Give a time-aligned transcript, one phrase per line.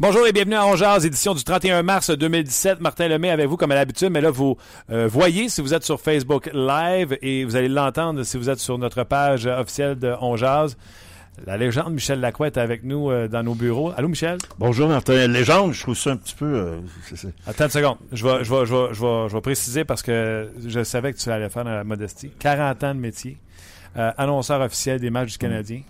[0.00, 2.80] Bonjour et bienvenue à Ongeaz, édition du 31 mars 2017.
[2.80, 4.56] Martin Lemay avec vous comme à l'habitude, mais là vous
[4.90, 8.60] euh, voyez si vous êtes sur Facebook Live et vous allez l'entendre si vous êtes
[8.60, 10.78] sur notre page officielle de Ongeaz.
[11.44, 13.92] La légende Michel Lacroix est avec nous euh, dans nos bureaux.
[13.94, 14.38] Allô Michel?
[14.58, 15.26] Bonjour Martin.
[15.26, 16.46] Légende, je trouve ça un petit peu...
[16.46, 16.80] Euh,
[17.46, 17.98] Attends une seconde.
[18.10, 21.12] Je vais, je, vais, je, vais, je, vais, je vais préciser parce que je savais
[21.12, 22.30] que tu allais faire dans la modestie.
[22.38, 23.36] 40 ans de métier.
[23.94, 25.82] annonceur officiel des matchs du Canadien.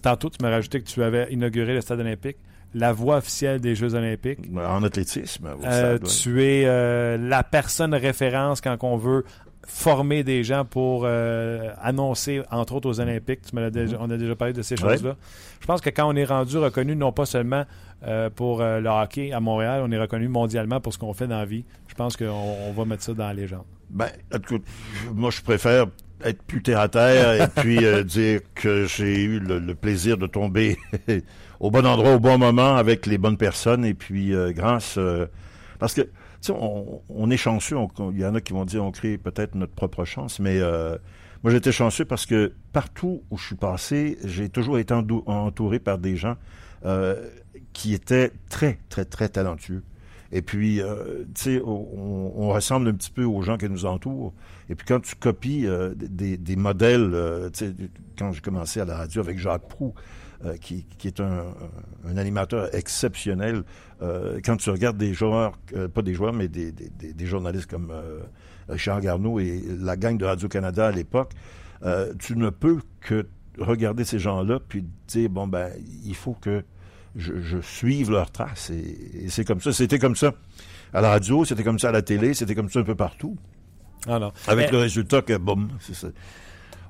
[0.00, 2.36] tantôt, tu m'as rajouté que tu avais inauguré le stade olympique
[2.74, 4.40] la voix officielle des Jeux olympiques.
[4.54, 5.48] En athlétisme.
[5.64, 9.24] Euh, tu es euh, la personne référence quand on veut
[9.66, 13.42] former des gens pour euh, annoncer, entre autres, aux Olympiques.
[13.42, 14.00] Tu déjà, mm-hmm.
[14.00, 15.16] On a déjà parlé de ces choses-là.
[15.60, 17.64] Je pense que quand on est rendu reconnu, non pas seulement
[18.36, 21.44] pour le hockey à Montréal, on est reconnu mondialement pour ce qu'on fait dans la
[21.44, 21.64] vie.
[21.88, 23.64] Je pense qu'on va mettre ça dans la légende.
[23.90, 24.64] Ben, écoute,
[25.12, 25.86] moi, je préfère
[26.24, 30.78] être plus terre à terre et puis dire que j'ai eu le plaisir de tomber
[31.60, 33.84] au bon endroit, au bon moment, avec les bonnes personnes.
[33.84, 34.96] Et puis, euh, grâce...
[34.98, 35.26] Euh,
[35.78, 36.08] parce que, tu
[36.40, 37.76] sais, on, est chanceux.
[38.12, 40.40] Il y en a qui vont dire on crée peut-être notre propre chance.
[40.40, 40.96] Mais euh,
[41.44, 45.98] moi, j'étais chanceux parce que partout où je suis passé, j'ai toujours été entouré par
[45.98, 46.36] des gens
[47.72, 49.82] qui étaient très, très, très talentueux.
[50.30, 50.80] Et puis,
[51.34, 54.34] tu sais, on, ressemble un petit peu aux gens qui nous entourent.
[54.68, 57.74] Et puis, quand tu copies des, des, modèles, tu sais,
[58.18, 59.94] quand j'ai commencé à la radio avec Jacques Proux,
[60.44, 61.52] euh, qui, est un,
[62.16, 63.64] animateur exceptionnel.
[64.02, 66.72] Euh, quand tu regardes des joueurs, euh, pas des joueurs, mais des,
[67.26, 67.92] journalistes comme
[68.68, 71.32] Richard Garneau et la gang de Radio-Canada à l'époque,
[72.20, 73.26] tu ne peux que
[73.58, 75.72] regarder ces gens-là puis dire, bon, ben,
[76.04, 76.62] il faut que
[77.16, 78.70] je, suive leurs traces.
[78.70, 79.72] Et, c'est comme ça.
[79.72, 80.32] C'était comme ça
[80.92, 83.36] à la radio, c'était comme ça à la télé, c'était comme ça un peu partout.
[84.06, 84.32] Non.
[84.46, 86.08] Avec le résultat que, boum, c'est ça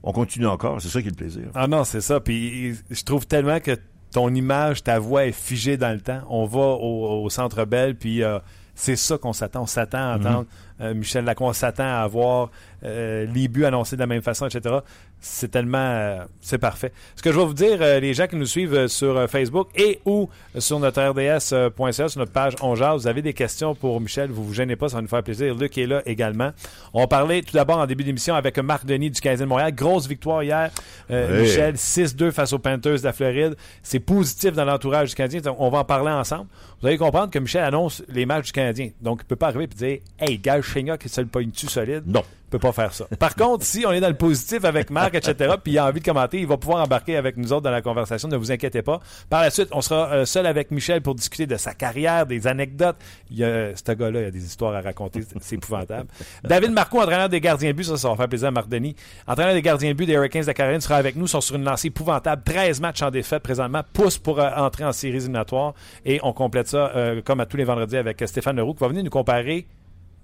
[0.02, 0.80] on continue encore.
[0.80, 1.48] C'est ça qui est le plaisir.
[1.54, 2.20] Ah non, c'est ça.
[2.20, 3.76] Puis je trouve tellement que
[4.12, 6.20] ton image, ta voix est figée dans le temps.
[6.28, 8.38] On va au, Centre Bell, puis euh,
[8.74, 9.62] c'est ça qu'on s'attend.
[9.62, 10.84] On s'attend à entendre mm-hmm.
[10.84, 12.50] euh, Michel Lacroix, on s'attend à avoir
[12.84, 14.76] euh, les buts annoncés de la même façon, etc
[15.20, 16.92] c'est tellement euh, c'est parfait.
[17.16, 19.68] Ce que je vais vous dire, euh, les gens qui nous suivent euh, sur Facebook
[19.76, 24.30] et ou sur notre RDS.ca, sur notre page On vous avez des questions pour Michel,
[24.30, 25.54] vous vous gênez pas, ça va nous faire plaisir.
[25.54, 26.50] Luc est là également.
[26.94, 29.74] On parlait tout d'abord en début d'émission avec Marc Denis du Canadien de Montréal.
[29.74, 30.70] Grosse victoire hier,
[31.10, 33.56] Michel, 6-2 face aux Panthers de la Floride.
[33.82, 35.40] C'est positif dans l'entourage du Canadien.
[35.58, 36.46] On va en parler ensemble.
[36.80, 38.90] Vous allez comprendre que Michel annonce les matchs du Canadien.
[39.00, 42.04] Donc, il peut pas arriver et dire Hey, gars, Chénia, qui se le pogne-tu solide?
[42.06, 43.04] Non peut pas faire ça.
[43.18, 46.00] Par contre, si on est dans le positif avec Marc, etc., puis il a envie
[46.00, 48.28] de commenter, il va pouvoir embarquer avec nous autres dans la conversation.
[48.28, 49.00] Ne vous inquiétez pas.
[49.28, 52.46] Par la suite, on sera euh, seul avec Michel pour discuter de sa carrière, des
[52.46, 52.96] anecdotes.
[53.30, 55.20] Il y a, ce gars-là, il a des histoires à raconter.
[55.40, 56.08] C'est épouvantable.
[56.44, 58.94] David Marco, entraîneur des gardiens de but, ça, ça va faire plaisir à Marc Denis.
[59.26, 61.26] Entraîneur des gardiens de but des Hurricanes de Caroline sera avec nous.
[61.26, 62.42] Ils sont sur une lancée épouvantable.
[62.44, 63.82] 13 matchs en défaite présentement.
[63.92, 65.74] Pousse pour euh, entrer en séries éliminatoires.
[66.04, 68.88] Et on complète ça, euh, comme à tous les vendredis, avec Stéphane Leroux, qui va
[68.88, 69.66] venir nous comparer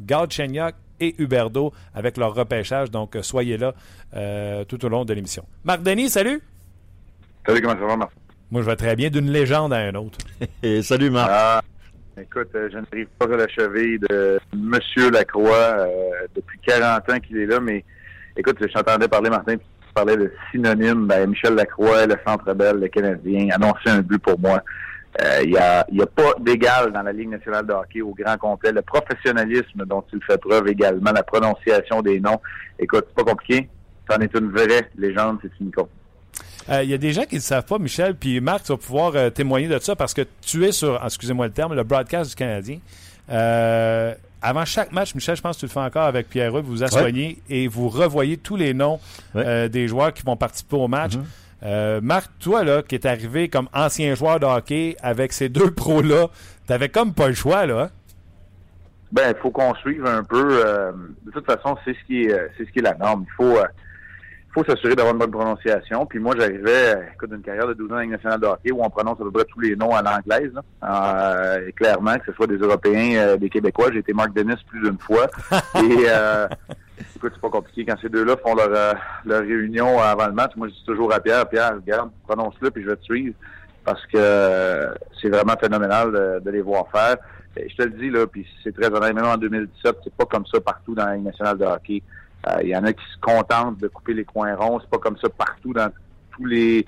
[0.01, 2.91] Gard Chenyok et Huberdo avec leur repêchage.
[2.91, 3.75] Donc, euh, soyez là
[4.15, 5.45] euh, tout au long de l'émission.
[5.65, 6.41] Marc Denis, salut!
[7.47, 8.13] Salut, comment ça va, Marc?
[8.51, 10.19] Moi, je vais très bien, d'une légende à un autre.
[10.83, 11.31] salut, Marc.
[11.33, 11.63] Ah,
[12.21, 15.11] écoute, euh, je n'arrive pas à la cheville de M.
[15.13, 15.77] Lacroix
[16.35, 17.85] depuis 40 ans qu'il est là, mais
[18.37, 21.07] écoute, je t'entendais parler, Martin, puis tu parlais de synonyme.
[21.07, 24.63] Ben, Michel Lacroix, le Centre Bell, le Canadien, annonçait un but pour moi.
[25.21, 28.15] Il euh, n'y a, y a, pas d'égal dans la Ligue nationale de hockey au
[28.15, 28.73] grand complet.
[28.73, 32.41] Le professionnalisme dont il fait preuve également, la prononciation des noms.
[32.79, 33.69] Écoute, c'est pas compliqué.
[34.11, 37.41] C'en est une vraie légende, c'est une Il euh, y a des gens qui ne
[37.41, 40.65] savent pas, Michel, puis Marc, tu vas pouvoir euh, témoigner de ça parce que tu
[40.65, 42.79] es sur, excusez-moi le terme, le broadcast du Canadien.
[43.29, 46.83] avant chaque match, Michel, je pense que tu le fais encore avec Pierre, vous vous
[46.83, 48.99] asseyez et vous revoyez tous les noms
[49.35, 51.15] des joueurs qui vont participer au match.
[51.15, 51.44] Mm-hmm.
[51.65, 55.71] Euh, Marc, toi, là, qui est arrivé comme ancien joueur de hockey avec ces deux
[55.75, 56.29] pros-là,
[56.67, 57.85] t'avais comme pas le choix, là.
[57.85, 57.91] Hein?
[59.13, 60.63] Ben, il faut qu'on suive un peu.
[60.67, 60.93] Euh,
[61.25, 63.25] de toute façon, c'est ce qui est, c'est ce qui est la norme.
[63.29, 63.65] Il faut, euh,
[64.55, 66.07] faut s'assurer d'avoir une bonne prononciation.
[66.07, 68.89] Puis moi, j'arrivais, écoute, d'une carrière de 12 ans avec nationale de hockey où on
[68.89, 70.53] prononce à peu près tous les noms à l'anglaise.
[70.85, 74.81] Euh, clairement, que ce soit des Européens, euh, des Québécois, j'ai été Marc Denis plus
[74.81, 75.27] d'une fois.
[75.75, 76.47] et euh,
[77.17, 77.85] écoute, c'est pas compliqué.
[77.85, 78.93] Quand ces deux-là font leur, euh,
[79.27, 82.85] leur réunion avant le match, moi, je dis toujours à Pierre, Pierre, regarde, prononce-le, puis
[82.85, 83.35] je vais te suivre.
[83.85, 87.17] Parce que c'est vraiment phénoménal de, les voir faire.
[87.57, 90.47] je te le dis, là, puis c'est très honnête, même en 2017, c'est pas comme
[90.47, 92.03] ça partout dans la nationale de hockey.
[92.47, 94.79] Euh, il y en a qui se contentent de couper les coins ronds.
[94.81, 95.91] C'est pas comme ça partout dans
[96.33, 96.87] tous les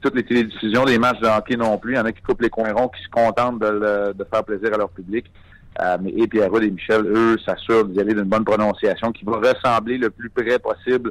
[0.00, 1.94] toutes les télédiffusions des matchs de hockey non plus.
[1.94, 4.72] Il y en a qui coupent les coins ronds, qui se contentent de, faire plaisir
[4.72, 5.30] à leur public.
[5.80, 9.32] Euh, mais et Pierre et Michel, eux, s'assurent d'y aller d'une bonne prononciation qui va
[9.32, 11.10] ressembler le plus près possible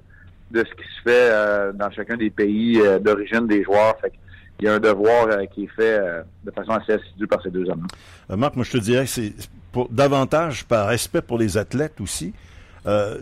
[0.51, 3.95] de ce qui se fait euh, dans chacun des pays d'origine des joueurs.
[4.01, 4.13] Fait
[4.59, 5.99] il y a un devoir qui est fait
[6.43, 7.87] de façon assez assidue par ces deux hommes.
[8.29, 9.33] Marc, moi je te dirais que c'est
[9.89, 12.33] davantage par respect pour les athlètes aussi.
[12.85, 13.21] Euh,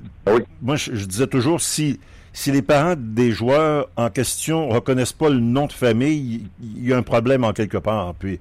[0.61, 1.99] moi, je, disais toujours, si,
[2.33, 6.93] si les parents des joueurs en question reconnaissent pas le nom de famille, il y,
[6.93, 8.13] a un problème en quelque part.
[8.15, 8.39] Puis,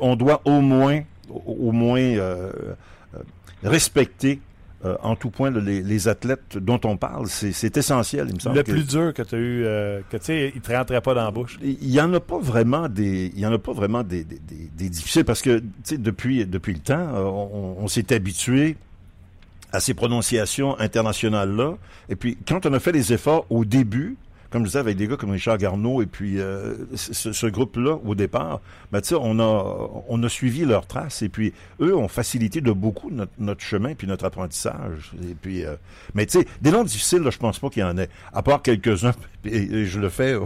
[0.00, 2.52] on doit au moins, au, moins euh,
[3.14, 3.18] euh,
[3.62, 4.40] respecter
[5.02, 7.26] en tout point les, athlètes dont on parle.
[7.26, 8.56] C'est essentiel, il me semble.
[8.56, 9.62] Le plus dur que tu as eu,
[10.08, 11.58] que tu sais, il te rentrait pas dans la bouche.
[11.62, 14.88] Il y en a pas vraiment des, il y en a pas vraiment des, des,
[14.88, 18.78] difficiles parce que, tu sais, depuis, depuis le temps, on, on s'est habitué
[19.72, 21.76] à ces prononciations internationales-là.
[22.08, 24.16] Et puis, quand on a fait les efforts au début,
[24.50, 28.14] comme je disais, avec des gars comme Richard Garneau et puis euh, ce, groupe-là au
[28.16, 32.72] départ, ben, on a on a suivi leurs traces et puis eux ont facilité de
[32.72, 35.12] beaucoup notre, chemin puis notre apprentissage.
[35.22, 35.76] Et puis, euh,
[36.14, 38.60] mais tu sais, des noms difficiles, je pense pas qu'il y en ait, à part
[38.62, 39.14] quelques-uns.
[39.44, 40.36] Et, je le fais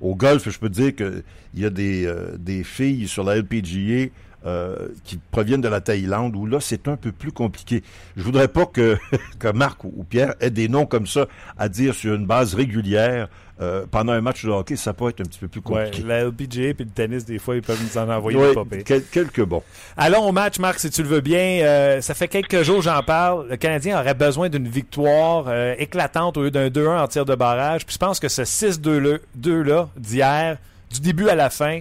[0.00, 1.22] au, golf, je peux te dire qu'il
[1.54, 4.10] y a des, euh, des filles sur la LPGA
[4.46, 7.82] euh, qui proviennent de la Thaïlande, où là, c'est un peu plus compliqué.
[8.16, 8.96] Je voudrais pas que,
[9.40, 11.26] que Marc ou, Pierre aient des noms comme ça
[11.58, 13.28] à dire sur une base régulière.
[13.60, 16.02] Euh, pendant un match de hockey, ça peut être un petit peu plus compliqué.
[16.02, 19.42] Ouais, la LPGA et le tennis, des fois, ils peuvent nous en envoyer oui, quelques
[19.42, 19.62] bons.
[19.96, 21.62] Allons au match, Marc, si tu le veux bien.
[21.62, 23.48] Euh, ça fait quelques jours, j'en parle.
[23.48, 27.86] Le Canadien aurait besoin d'une victoire éclatante au lieu d'un 2-1 en tir de barrage.
[27.86, 30.58] Puis je pense que ce 6-2-là d'hier,
[30.92, 31.80] du début à la fin,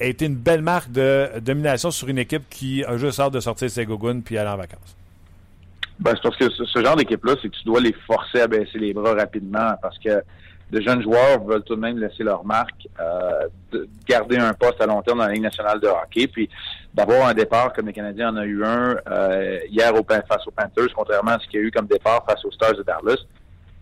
[0.00, 3.40] a été une belle marque de domination sur une équipe qui a juste hâte de
[3.40, 4.96] sortir ses gougounes puis aller en vacances.
[6.00, 8.78] Ben, c'est parce que ce, genre d'équipe-là, c'est que tu dois les forcer à baisser
[8.78, 10.22] les bras rapidement parce que
[10.70, 14.80] de jeunes joueurs veulent tout de même laisser leur marque, euh, de garder un poste
[14.80, 16.48] à long terme dans la Ligue nationale de hockey, puis
[16.92, 20.50] d'avoir un départ comme les Canadiens en ont eu un euh, hier au, face aux
[20.50, 23.18] Panthers, contrairement à ce qu'il y a eu comme départ face aux Stars de Dallas.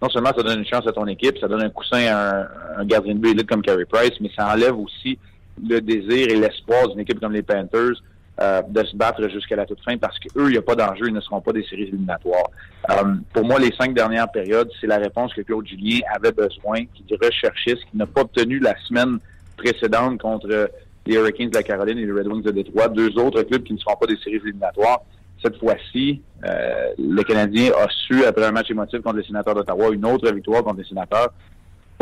[0.02, 2.48] Non seulement ça donne une chance à ton équipe, ça donne un coussin à
[2.78, 5.18] un, gardien de but élite comme Carey Price, mais ça enlève aussi
[5.60, 8.02] le désir et l'espoir d'une équipe comme les Panthers
[8.40, 11.06] euh, de se battre jusqu'à la toute fin parce qu'eux, il n'y a pas d'enjeu,
[11.06, 12.48] ils ne seront pas des séries éliminatoires.
[12.90, 16.84] Euh, pour moi, les cinq dernières périodes, c'est la réponse que Claude Julien avait besoin,
[16.86, 19.18] qu'il recherchait, ce qu'il n'a pas obtenu la semaine
[19.56, 20.70] précédente contre
[21.06, 23.74] les Hurricanes de la Caroline et les Red Wings de Détroit, deux autres clubs qui
[23.74, 25.02] ne seront pas des séries éliminatoires.
[25.42, 29.90] Cette fois-ci, euh, le Canadien a su, après un match émotif contre les sénateurs d'Ottawa,
[29.92, 31.32] une autre victoire contre les sénateurs,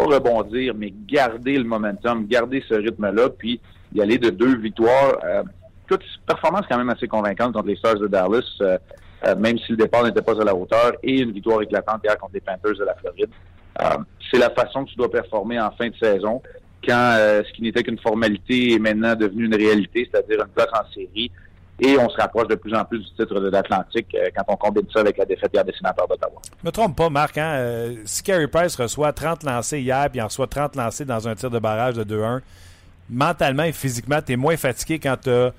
[0.06, 3.60] rebondir, mais garder le momentum, garder ce rythme-là, puis
[3.94, 5.18] y aller de deux victoires.
[5.24, 5.42] Euh,
[5.86, 8.78] toute performance quand même assez convaincante contre les Stars de Dallas, euh,
[9.26, 12.16] euh, même si le départ n'était pas à la hauteur, et une victoire éclatante hier
[12.16, 13.30] contre les Panthers de la Floride.
[14.30, 16.40] c'est la façon que tu dois performer en fin de saison,
[16.86, 20.90] quand ce qui n'était qu'une formalité est maintenant devenu une réalité, c'est-à-dire une place en
[20.92, 21.30] série,
[21.80, 24.56] et on se rapproche de plus en plus du titre de l'Atlantique euh, quand on
[24.56, 26.40] combine ça avec la défaite hier des sénateurs d'Ottawa.
[26.60, 27.38] Je me trompe pas, Marc.
[27.38, 27.52] Hein?
[27.54, 31.34] Euh, si Carey Price reçoit 30 lancés hier puis en reçoit 30 lancés dans un
[31.34, 32.40] tir de barrage de 2-1,
[33.08, 35.52] mentalement et physiquement, tu es moins fatigué quand tu as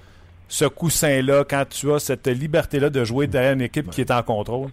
[0.47, 4.21] ce coussin-là, quand tu as cette liberté-là de jouer derrière une équipe qui est en
[4.21, 4.69] contrôle?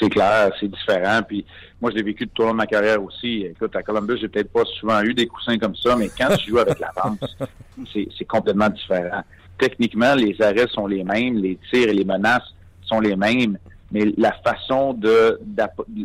[0.00, 1.20] C'est clair, c'est différent.
[1.22, 1.44] Puis
[1.80, 3.42] moi, je l'ai vécu tout au long de ma carrière aussi.
[3.44, 6.50] Écoute, à Columbus, j'ai peut-être pas souvent eu des coussins comme ça, mais quand tu
[6.50, 7.20] joues avec la vente,
[7.92, 9.22] c'est complètement différent
[9.60, 13.58] techniquement, les arrêts sont les mêmes, les tirs et les menaces sont les mêmes,
[13.92, 15.38] mais la façon de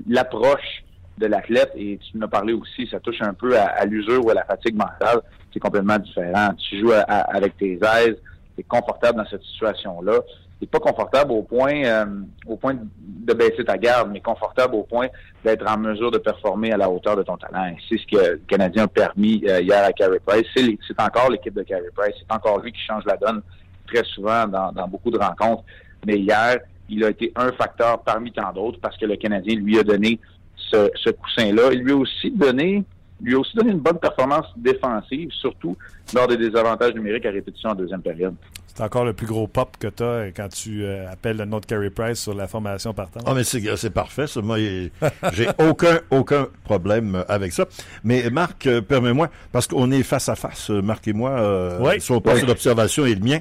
[0.08, 0.84] l'approche
[1.18, 4.34] de l'athlète, et tu m'as parlé aussi, ça touche un peu à, l'usure ou à
[4.34, 5.22] la fatigue mentale,
[5.54, 6.50] c'est complètement différent.
[6.58, 8.18] Tu joues avec tes aises,
[8.56, 10.20] tu es confortable dans cette situation-là
[10.62, 12.06] n'est pas confortable au point euh,
[12.48, 15.08] au point de baisser ta garde, mais confortable au point
[15.44, 17.76] d'être en mesure de performer à la hauteur de ton talent.
[17.90, 20.48] C'est ce que le Canadien a permis euh, hier à Carey Price.
[20.56, 22.16] C'est encore l'équipe de Carey Price.
[22.18, 23.42] C'est encore lui qui change la donne
[23.88, 25.64] très souvent dans, beaucoup de rencontres.
[26.06, 26.60] Mais hier,
[26.90, 30.20] il a été un facteur parmi tant d'autres parce que le Canadien lui a donné
[30.56, 31.74] ce, ce coussin-là.
[31.74, 32.84] Il lui a aussi donné
[33.22, 35.78] lui a aussi donné une bonne performance défensive, surtout
[36.14, 38.36] lors des désavantages numériques à répétition en deuxième période.
[38.76, 41.62] C'est encore le plus gros pop que tu as quand tu euh, appelles le nom
[41.62, 43.22] de Carey Price sur la formation partant.
[43.26, 44.42] Ah, mais c'est parfait, ça.
[44.42, 44.58] Moi,
[45.32, 47.68] j'ai aucun, aucun problème avec ça.
[48.04, 52.20] Mais Marc, euh, permets-moi, parce qu'on est face à face, Marc et moi, sur le
[52.20, 53.40] poste d'observation et le mien.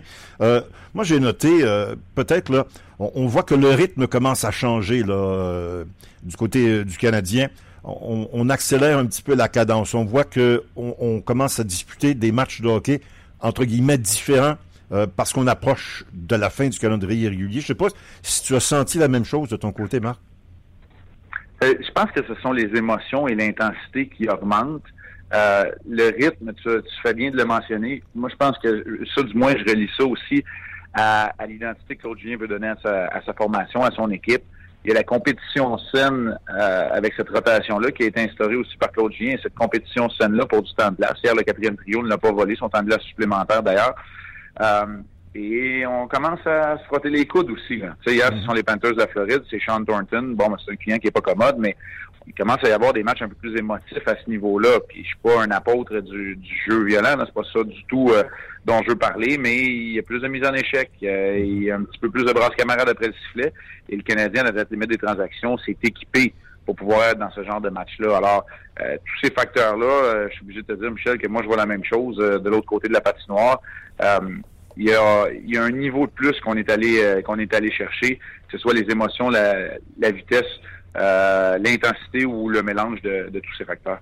[0.95, 1.64] moi, j'ai noté,
[2.14, 2.67] peut-être, là,
[3.00, 5.83] on, voit que le rythme commence à changer, là,
[6.23, 7.49] du côté du Canadien.
[7.83, 9.95] On, accélère un petit peu la cadence.
[9.95, 13.00] On voit que on commence à disputer des matchs de hockey
[13.41, 14.57] entre guillemets différents
[14.95, 17.55] euh, parce qu'on approche de la fin du calendrier régulier.
[17.55, 17.89] Je ne sais pas
[18.23, 20.21] si tu as senti la même chose de ton côté, Marc.
[21.65, 24.85] Euh, je pense que ce sont les émotions et l'intensité qui augmentent.
[25.33, 26.71] Euh, le rythme, tu,
[27.03, 28.05] fais bien de le mentionner.
[28.15, 28.85] Moi, je pense que
[29.17, 30.45] ça, du moins, je relis ça aussi
[30.93, 32.77] à, l'identité que Claude Julien veut donner à
[33.27, 34.45] sa, formation, à son équipe.
[34.85, 38.93] Il y a la compétition saine avec cette rotation-là qui a été instaurée aussi par
[38.93, 39.35] Claude Julien.
[39.43, 41.17] Cette compétition saine-là pour du temps de glace.
[41.25, 43.97] Hier, le quatrième trio ne l'a pas volé, son temps de glace supplémentaire d'ailleurs.
[44.61, 44.87] Euh,
[45.35, 47.79] et on commence à se frotter les coudes aussi.
[47.79, 47.97] Là.
[48.03, 48.45] Tu sais, hier, ce mhm.
[48.45, 50.35] sont les Panthers de la Floride, c'est Sean Thornton.
[50.37, 51.77] Bon, ben, c'est un client qui est pas commode, mais
[52.27, 54.79] il commence à y avoir des matchs un peu plus émotifs à ce niveau-là.
[54.89, 58.23] Puis je suis pas un apôtre du, jeu violent, c'est pas ça du tout euh,
[58.65, 61.65] dont je veux parler, mais il y a plus de mise en échec, euh, il
[61.65, 63.53] y a un petit peu plus de brasse camarade après le sifflet.
[63.89, 66.33] Et le Canadien, à la limite des transactions, s'est équipé
[66.64, 68.16] pour pouvoir être dans ce genre de match-là.
[68.16, 71.56] Alors, tous ces facteurs-là, je suis obligé de te dire, Michel, que moi, je vois
[71.56, 73.61] la même chose de l'autre côté de la patinoire.
[74.02, 74.21] Euh,
[74.76, 77.38] il y, a, il y a un niveau de plus qu'on est allé euh, qu'on
[77.38, 79.54] est allé chercher, que ce soit les émotions, la,
[80.00, 80.42] la vitesse,
[80.97, 84.00] euh, l'intensité ou le mélange de, de, tous ces facteurs.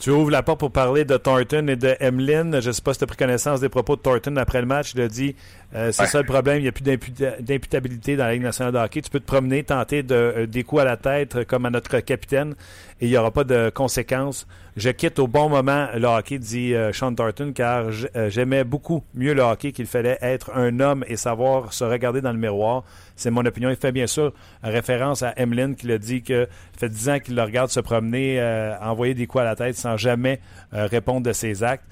[0.00, 2.58] Tu ouvres la porte pour parler de Thornton et de Emlyn.
[2.60, 4.66] Je ne sais pas si tu as pris connaissance des propos de Thornton après le
[4.66, 4.92] match.
[4.94, 5.36] Il a dit
[5.72, 9.02] c'est ça le problème, il n'y a plus d'imputabilité dans la Ligue nationale de hockey.
[9.02, 12.54] Tu peux te promener, tenter de, des coups à la tête comme à notre capitaine
[13.00, 14.46] et il n'y aura pas de conséquences.
[14.76, 19.02] Je quitte au bon moment le hockey, dit euh, Sean Thornton, car euh, j'aimais beaucoup
[19.14, 22.84] mieux le hockey qu'il fallait être un homme et savoir se regarder dans le miroir.
[23.16, 23.70] C'est mon opinion.
[23.70, 26.46] Il fait bien sûr référence à Emlyn qui l'a dit que
[26.78, 29.74] fait dix ans qu'il le regarde se promener, euh, envoyer des coups à la tête
[29.74, 30.40] sans jamais
[30.72, 31.84] répondre de ses actes.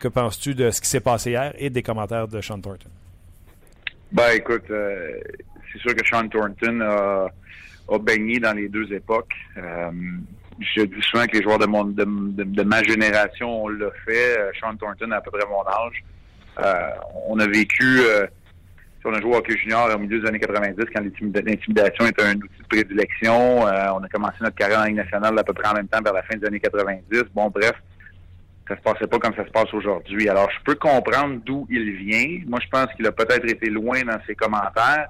[0.00, 2.88] que penses-tu de ce qui s'est passé hier et des commentaires de Sean Thornton?
[4.10, 9.34] Ben écoute, c'est sûr que Sean Thornton a baigné dans les deux époques.
[10.58, 14.38] Euh, je dis souvent que les joueurs de, mon, de, ma génération, on l'a fait.
[14.38, 16.04] Euh, Sean Thornton à peu près mon âge.
[16.60, 16.90] Euh,
[17.28, 18.00] on a vécu,
[19.04, 22.34] on a joué au hockey junior au milieu des années 90 quand l'intimidation était un
[22.34, 23.60] outil de prédilection.
[23.60, 26.12] on a commencé notre carrière en Ligue nationale à peu près en même temps vers
[26.12, 27.02] la fin des années 90.
[27.32, 27.74] Bon, bref,
[28.66, 30.28] ça se passait pas comme ça se passe aujourd'hui.
[30.28, 32.40] Alors, je peux comprendre d'où il vient.
[32.48, 35.08] Moi, je pense qu'il a peut-être été loin dans ses commentaires,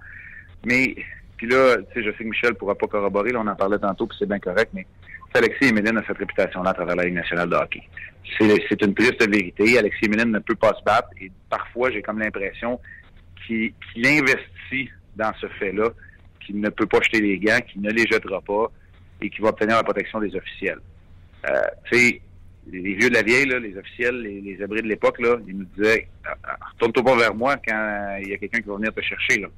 [0.67, 0.95] mais
[1.39, 3.79] puis là, tu sais, je sais que Michel pourra pas corroborer, là, on en parlait
[3.79, 4.87] tantôt, puis c'est bien correct, mais
[5.35, 7.83] Alexis Emeline a cette réputation-là à travers la Ligue nationale de hockey.
[8.39, 9.79] C'est une triste vérité.
[9.79, 12.81] Alexis Emeline ne peut pas se battre et parfois, j'ai comme l'impression
[13.47, 13.73] qu'il
[14.05, 15.91] investit dans ce fait-là,
[16.45, 18.71] qu'il ne peut pas jeter les gants, qu'il ne les jettera pas
[19.21, 20.81] et qu'il va obtenir la protection des officiels.
[21.49, 22.23] Euh, tu sais,
[22.71, 25.17] les vieux de la vieille, là, les officiels, les, abris de l'époque,
[25.47, 28.69] ils nous disaient ah, ah, retourne-toi pas vers moi quand il y a quelqu'un qui
[28.69, 29.41] va venir te chercher.
[29.41, 29.49] Là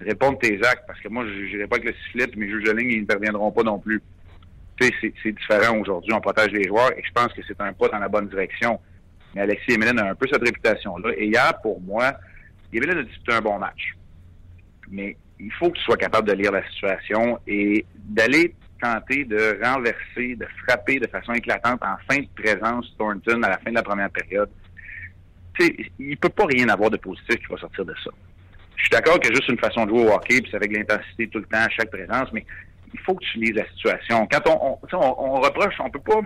[0.00, 2.64] répondre tes actes, parce que moi, je n'irai pas avec le sifflet, puis mes juges
[2.64, 4.02] de ligne, ils n'interviendront pas non plus.
[4.80, 6.12] C'est différent aujourd'hui.
[6.12, 8.80] On protège les joueurs et je pense que c'est un pas dans la bonne direction.
[9.34, 11.10] Mais Alexis Emeline a un peu cette réputation-là.
[11.16, 12.12] Et hier, pour moi,
[12.72, 13.94] Emeline a disputé un bon match.
[14.90, 19.58] Mais il faut que tu sois capable de lire la situation et d'aller tenter de
[19.62, 23.74] renverser, de frapper de façon éclatante en fin de présence Thornton à la fin de
[23.74, 24.50] la première période.
[25.58, 28.10] Tu sais, il peut pas rien avoir de positif qui va sortir de ça.
[28.76, 31.38] Je suis d'accord a juste une façon de jouer au hockey, puis avec l'intensité tout
[31.38, 32.46] le temps, à chaque présence, mais
[32.92, 34.26] il faut que tu lises la situation.
[34.30, 36.20] Quand on, on, on, reproche, on peut pas,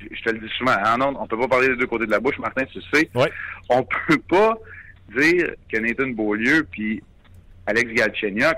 [0.00, 2.10] je te le dis souvent, hein, non, on peut pas parler des deux côtés de
[2.10, 3.10] la bouche, Martin, tu sais.
[3.14, 3.30] Ouais.
[3.68, 4.58] On peut pas
[5.16, 7.02] dire que Nathan Beaulieu puis
[7.66, 8.56] Alex Galchenyuk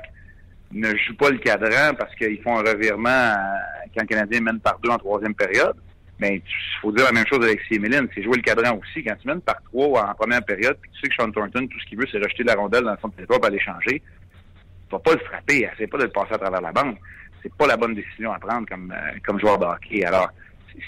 [0.73, 3.35] ne jouent pas le cadran parce qu'ils font un revirement
[3.95, 5.77] quand le Canadien mène par deux en troisième période.
[6.21, 8.09] Mais il faut dire la même chose avec Emeline.
[8.15, 9.05] C'est jouer le cadran aussi.
[9.05, 11.79] Quand tu mènes par trois en première période, puis tu sais que Sean Thornton, tout
[11.79, 14.03] ce qu'il veut, c'est rejeter la rondelle dans le fond de territoire pour aller changer.
[14.03, 15.69] Tu vas pas le frapper.
[15.73, 16.97] Essaye pas de le passer à travers la bande.
[17.43, 20.05] C'est pas la bonne décision à prendre comme, euh, comme joueur de hockey.
[20.05, 20.31] Alors,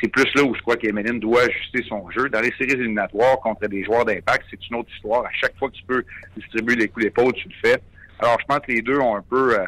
[0.01, 2.29] c'est plus là où je crois qu'Emeline doit ajuster son jeu.
[2.29, 5.25] Dans les séries éliminatoires contre des joueurs d'impact, c'est une autre histoire.
[5.25, 6.05] À chaque fois que tu peux
[6.37, 7.81] distribuer les coups d'épaule, tu le fais.
[8.19, 9.67] Alors, je pense que les deux ont un peu, euh,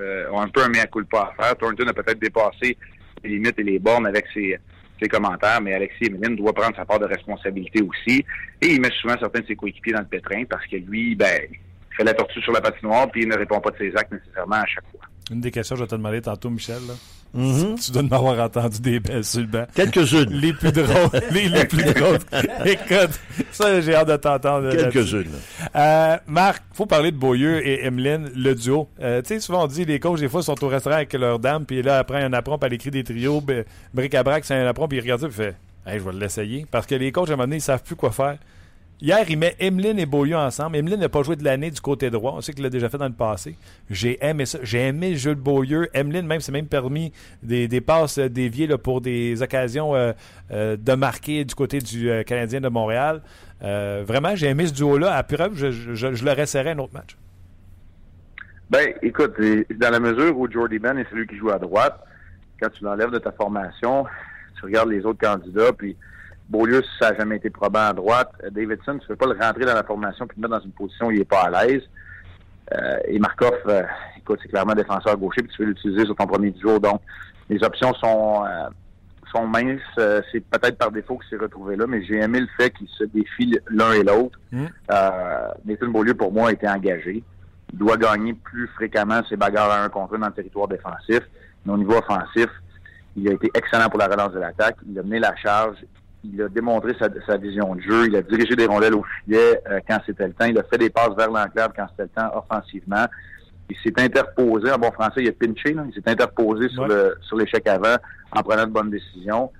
[0.00, 1.56] euh ont un peu un mea culpa à faire.
[1.56, 2.76] Thornton a peut-être dépassé
[3.22, 4.58] les limites et les bornes avec ses,
[5.00, 8.24] ses commentaires, mais Alexis Emeline doit prendre sa part de responsabilité aussi.
[8.60, 11.40] Et il met souvent certains de ses coéquipiers dans le pétrin parce que lui, ben,
[11.50, 14.12] il fait la tortue sur la patinoire puis il ne répond pas de ses actes
[14.12, 15.03] nécessairement à chaque fois.
[15.30, 16.80] Une des questions que je vais te demander tantôt, Michel.
[16.86, 16.94] Là.
[17.34, 17.74] Mhm.
[17.78, 19.64] Tu dois m'avoir entendu des belles sur le banc.
[19.74, 20.30] Quelques-unes.
[20.30, 21.20] Les plus drôles.
[21.32, 22.18] les, les plus drôles.
[22.64, 23.18] Écoute,
[23.50, 24.70] ça, j'ai hâte de t'entendre.
[24.70, 25.32] Quelques-unes.
[25.74, 28.88] Euh, Marc, faut parler de Beaulieu et Emeline, le duo.
[29.00, 31.38] Euh, tu sais, souvent on dit les coachs, des fois, sont au restaurant avec leur
[31.40, 33.42] dame, puis là, après un apprend, elle écrit des trios,
[33.92, 36.66] bric-à-brac, c'est un apprend, puis il regarde ça, puis il fait Hey, je vais l'essayer.
[36.70, 38.38] Parce que les coachs, à un moment donné, ils savent plus quoi faire.
[39.00, 40.76] Hier, il met Emeline et Beaulieu ensemble.
[40.76, 42.32] Emeline n'a pas joué de l'année du côté droit.
[42.36, 43.56] On sait qu'il l'a déjà fait dans le passé.
[43.90, 44.58] J'ai aimé ça.
[44.62, 45.88] J'ai aimé le jeu de Beaulieu.
[45.94, 50.12] Emeline, même, s'est même permis des, passes euh, déviées là, pour des occasions euh,
[50.52, 53.20] euh, de marquer du côté du Canadien de Montréal.
[53.60, 55.14] Vraiment, j'ai aimé ce duo-là.
[55.14, 57.16] À preuve, je, je, le resserrais un autre match.
[58.70, 59.34] Ben, écoute,
[59.76, 61.98] dans la mesure où Jordy Ben est celui qui joue à droite,
[62.60, 64.04] quand tu l'enlèves de ta formation,
[64.58, 65.96] tu regardes les autres candidats, puis
[66.48, 68.30] Beaulieu, ça n'a jamais été probant à droite.
[68.44, 70.64] Euh, Davidson, tu ne peux pas le rentrer dans la formation puis le mettre dans
[70.64, 71.82] une position où il n'est pas à l'aise.
[72.72, 73.82] Euh, et Markov, euh,
[74.16, 76.78] écoute, c'est clairement défenseur gaucher, puis tu veux l'utiliser sur ton premier duo.
[76.78, 77.00] Donc,
[77.48, 78.68] les options sont euh,
[79.32, 79.80] sont minces.
[79.96, 83.04] C'est peut-être par défaut qu'il s'est retrouvé là, mais j'ai aimé le fait qu'ils se
[83.04, 84.38] défient l'un et l'autre.
[84.52, 84.66] Mm.
[85.64, 87.22] Nathan Beaulieu, pour moi, a été engagé.
[87.72, 91.20] Il doit gagner plus fréquemment ses bagarres à un contre un dans le territoire défensif.
[91.66, 92.46] Mais au niveau offensif,
[93.16, 94.76] il a été excellent pour la relance de l'attaque.
[94.88, 95.78] Il a mené la charge.
[96.24, 98.06] Il a démontré sa, sa vision de jeu.
[98.06, 100.46] Il a dirigé des rondelles au filet euh, quand c'était le temps.
[100.46, 103.06] Il a fait des passes vers l'enclave quand c'était le temps offensivement.
[103.70, 105.84] Il s'est interposé, en bon français, il a pinché, là.
[105.88, 107.96] il s'est interposé sur le sur l'échec avant
[108.32, 109.50] en prenant de bonnes décisions.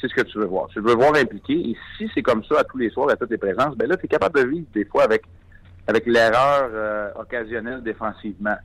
[0.00, 0.68] C'est ce que tu veux voir.
[0.68, 1.54] Tu veux voir impliqué.
[1.54, 3.96] Et si c'est comme ça à tous les soirs, à toutes les présences, ben là,
[3.96, 5.22] tu es capable de vivre des fois avec
[5.86, 8.56] avec l'erreur euh, occasionnelle défensivement.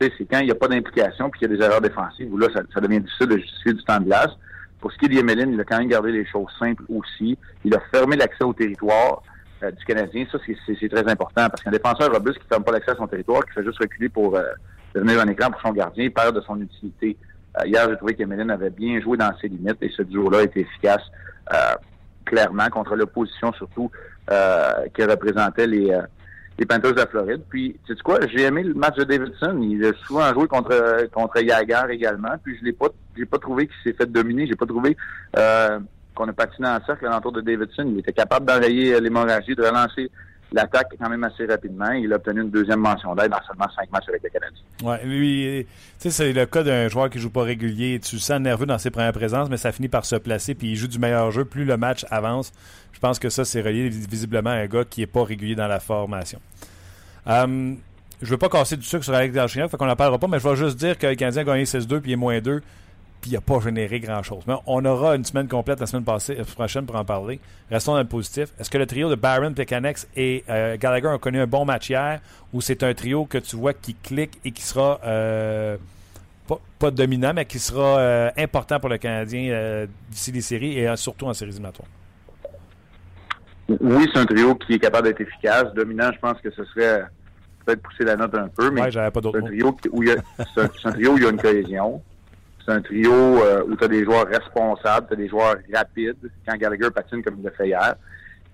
[0.00, 1.80] Tu sais, c'est quand il n'y a pas d'implication puis qu'il y a des erreurs
[1.80, 4.30] défensives où là, ça, ça devient difficile de justifier du temps de glace.
[4.82, 7.38] Pour ce qui est d'Yemeline, il a quand même gardé les choses simples aussi.
[7.64, 9.22] Il a fermé l'accès au territoire
[9.62, 10.26] euh, du Canadien.
[10.30, 13.06] Ça, c'est- très important parce qu'un défenseur robuste qui ne ferme pas l'accès à son
[13.06, 14.42] territoire, qui fait juste reculer pour euh,
[14.94, 17.16] devenir un écran pour son gardien, il perd de son utilité.
[17.58, 20.60] Euh, hier, j'ai trouvé qu'Emeline avait bien joué dans ses limites et ce duo-là été
[20.60, 21.02] efficace
[21.52, 21.56] euh,
[22.24, 23.90] clairement contre l'opposition surtout
[24.30, 25.96] euh, qui représentait les,
[26.58, 27.42] les Panthers de la Floride.
[27.48, 29.58] Puis, tu sais quoi, j'ai aimé le match de Davidson.
[29.62, 32.34] Il a souvent joué contre contre Yagar également.
[32.42, 34.46] Puis je l'ai pas j'ai pas trouvé qu'il s'est fait dominer.
[34.46, 34.96] J'ai pas trouvé
[35.36, 35.78] euh,
[36.14, 37.84] qu'on a patiné en cercle alentour de Davidson.
[37.86, 40.10] Il était capable d'enrayer euh, l'hémorragie, de relancer
[40.54, 41.90] l'attaque quand même assez rapidement.
[41.92, 44.62] Il a obtenu une deuxième mention d'aide dans seulement cinq matchs avec le Canadien.
[44.82, 48.00] Ouais, lui, tu sais, c'est le cas d'un joueur qui joue pas régulier.
[48.00, 50.70] Tu le sens nerveux dans ses premières présences, mais ça finit par se placer, puis
[50.70, 52.52] il joue du meilleur jeu plus le match avance.
[52.92, 55.68] Je pense que ça, c'est relié visiblement à un gars qui est pas régulier dans
[55.68, 56.40] la formation.
[57.26, 57.74] Euh,
[58.20, 60.38] je veux pas casser du sucre sur Alex Galchenyuk, fait qu'on n'en parlera pas, mais
[60.38, 62.62] je vais juste dire que le Canadien a gagné 16-2, puis il est moins 2,
[63.22, 64.42] puis il n'a pas généré grand-chose.
[64.48, 67.38] Mais on aura une semaine complète la semaine passée, euh, prochaine pour en parler.
[67.70, 68.48] Restons dans le positif.
[68.58, 71.88] Est-ce que le trio de Barron, Pekanex et euh, Gallagher ont connu un bon match
[71.88, 72.20] hier,
[72.52, 75.76] ou c'est un trio que tu vois qui clique et qui sera euh,
[76.48, 80.96] pas, pas dominant, mais qui sera euh, important pour le Canadien d'ici les séries et
[80.96, 81.88] surtout en séries éliminatoires?
[83.80, 85.72] Oui, c'est un trio qui est capable d'être efficace.
[85.74, 87.04] Dominant, je pense que ce serait
[87.64, 89.54] peut-être pousser la note un peu, mais Ouais, j'avais pas d'autre c'est un mot.
[89.54, 90.16] trio qui- où il y a,
[90.54, 92.02] c'est un, c'est un trio où il y a une cohésion.
[92.64, 96.16] C'est un trio euh, où tu as des joueurs responsables, tu as des joueurs rapides,
[96.46, 97.94] quand Gallagher patine comme il l'a fait hier.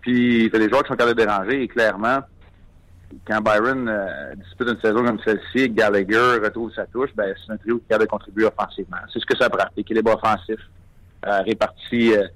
[0.00, 2.20] Puis tu as des joueurs qui sont capables de déranger et clairement,
[3.26, 7.52] quand Byron euh, dispute une saison comme celle-ci et Gallagher retrouve sa touche, ben, c'est
[7.52, 8.98] un trio qui est capable de contribuer offensivement.
[9.12, 10.58] C'est ce que ça prend, l'équilibre offensif
[11.26, 12.26] euh, réparti euh,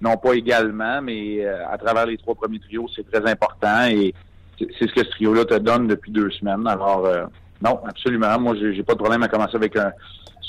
[0.00, 4.12] non pas également, mais euh, à travers les trois premiers trios, c'est très important et
[4.58, 6.66] c'est ce que ce trio-là te donne depuis deux semaines.
[6.66, 7.24] Alors, euh,
[7.62, 8.38] non, absolument.
[8.38, 9.92] Moi, j'ai pas de problème à commencer avec un-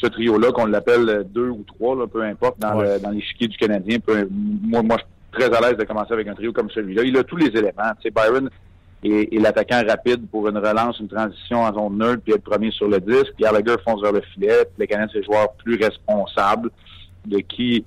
[0.06, 2.96] ce trio-là, qu'on l'appelle euh, deux ou trois, là, peu importe, dans Ouais.
[2.96, 3.98] le- dans l'échiquier du Canadien.
[4.00, 7.04] Peu- moi, moi, je suis très à l'aise de commencer avec un trio comme celui-là.
[7.04, 7.92] Il a tous les éléments.
[8.02, 8.50] Tu sais, Byron
[9.04, 12.72] est, est l'attaquant rapide pour une relance, une transition en zone neutre, puis être premier
[12.72, 13.34] sur le disque.
[13.40, 14.64] Gallagher fonce vers le filet.
[14.66, 16.70] Puis le Canadien, c'est le joueur plus responsable
[17.26, 17.84] de qui,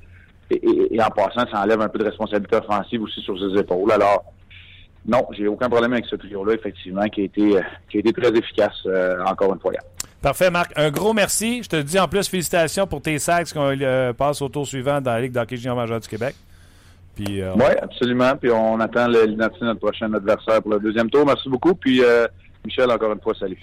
[0.51, 3.59] et, et- et en passant, ça enlève un peu de responsabilité offensive aussi sur ses
[3.61, 3.91] épaules.
[3.93, 4.25] Alors,
[5.09, 8.13] non, j'ai aucun problème avec ce trio-là, effectivement, qui a été, euh, qui a été
[8.13, 9.73] très efficace, euh, encore une fois.
[9.73, 9.83] hier.
[10.23, 10.73] Parfait, Marc.
[10.77, 11.63] Un gros merci.
[11.63, 15.01] Je te dis en plus félicitations pour tes sacs qu'on euh, passe au tour suivant
[15.01, 16.35] dans la Ligue d'hockey junior majeur du Québec.
[17.15, 18.37] Puis, euh, Oui, absolument.
[18.37, 21.25] Puis on attend le- l'identité de notre prochain adversaire pour le deuxième tour.
[21.27, 21.75] Merci beaucoup.
[21.75, 22.27] Puis euh,
[22.65, 23.59] Michel, encore une fois, salut.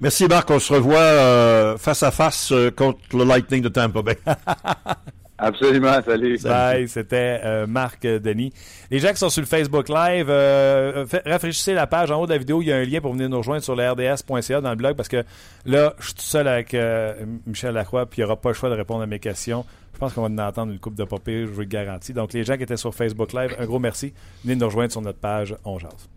[0.00, 4.02] Merci Marc, on se revoit euh, face à face euh, contre le Lightning de Tampa
[4.02, 4.18] Bay.
[5.36, 6.38] Absolument, salut.
[6.44, 8.52] Bye, c'était euh, Marc euh, Denis.
[8.90, 12.26] Les gens qui sont sur le Facebook Live, euh, fait- rafraîchissez la page en haut
[12.26, 12.62] de la vidéo.
[12.62, 14.94] Il y a un lien pour venir nous rejoindre sur le rds.ca dans le blog
[14.96, 15.24] parce que
[15.66, 17.14] là, je suis tout seul avec euh,
[17.46, 19.64] Michel Lacroix puis il n'y aura pas le choix de répondre à mes questions.
[19.92, 22.12] Je pense qu'on va en entendre une coupe de papier, je vous le garantis.
[22.12, 24.12] Donc, les gens qui étaient sur Facebook Live, un gros merci.
[24.44, 26.08] Venez nous rejoindre sur notre page On Jase.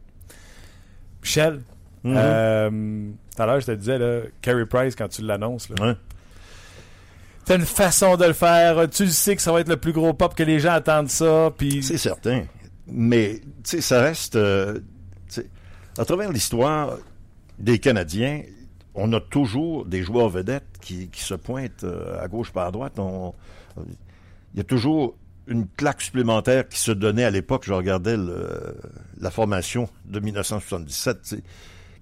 [1.24, 1.62] Michel,
[2.04, 2.14] Mhm.
[2.16, 2.70] Euh,
[3.36, 5.94] tout à l'heure, je te disais, là, Carey Price, quand tu l'annonces, là, Ouais.
[7.48, 8.90] T'as une façon de le faire.
[8.90, 11.52] Tu sais que ça va être le plus gros pop, que les gens attendent ça.
[11.58, 12.44] Puis C'est certain.
[12.88, 14.36] Mais, tu ça reste.
[14.36, 14.80] euh,
[15.98, 16.98] à travers l'histoire
[17.58, 18.44] des Canadiens,
[18.94, 23.00] on a toujours des joueurs vedettes qui, se pointent euh, à gauche par à droite.
[23.00, 23.32] Euh,
[24.54, 25.16] Il y a toujours
[25.48, 27.64] une claque supplémentaire qui se donnait à l'époque.
[27.66, 28.18] Je regardais
[29.20, 31.22] la formation de 1977.
[31.22, 31.44] tu sais.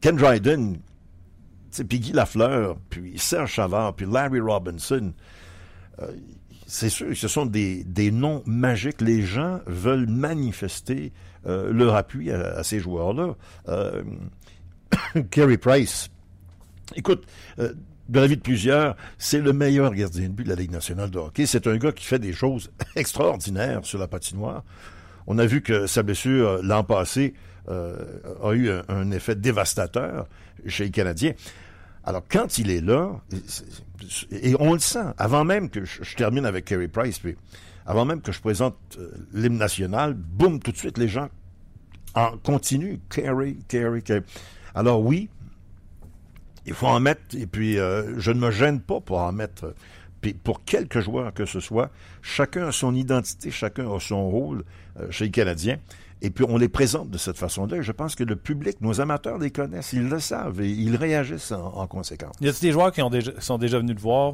[0.01, 0.77] Ken Dryden,
[1.83, 5.13] puis Guy Lafleur, puis Serge Chavard, puis Larry Robinson
[6.67, 9.01] c'est sûr, ce sont des, noms magiques.
[9.01, 11.13] Les gens veulent manifester
[11.45, 13.35] euh, leur appui à, ces joueurs-là.
[13.67, 14.03] Euh,
[15.61, 16.09] Price,
[16.95, 17.25] écoute,
[17.59, 17.73] euh,
[18.09, 21.09] de la vie de plusieurs, c'est le meilleur gardien de but de la Ligue nationale
[21.09, 21.45] de hockey.
[21.45, 24.63] C'est un gars qui fait des choses extraordinaires sur la patinoire.
[25.27, 27.33] On a vu que sa blessure euh, l'an passé
[27.67, 27.95] euh,
[28.43, 30.27] a eu un effet dévastateur
[30.67, 31.33] chez les Canadiens.
[32.05, 33.19] Alors, quand il est là,
[34.31, 37.35] et on le sent, avant même que je, termine avec Kerry Price, puis
[37.87, 41.29] avant même que je présente euh, l'hymne national, boum, tout de suite, les gens
[42.13, 42.97] en continuent.
[43.09, 44.21] Kerry, Kerry, Kerry.
[44.75, 45.29] Alors oui,
[46.67, 49.73] il faut en mettre, et puis euh, je ne me gêne pas pour en mettre.
[50.21, 51.89] Puis pour quelques joueurs que ce soit,
[52.21, 54.63] chacun a son identité, chacun a son rôle
[54.99, 55.77] euh, chez les Canadiens.
[56.21, 57.81] Et puis on les présente de cette façon-là.
[57.81, 61.51] Je pense que le public, nos amateurs les connaissent, ils le savent et ils réagissent
[61.51, 62.33] en, en conséquence.
[62.41, 64.33] Y a-t-il des joueurs qui ont déjà, sont déjà venus te voir,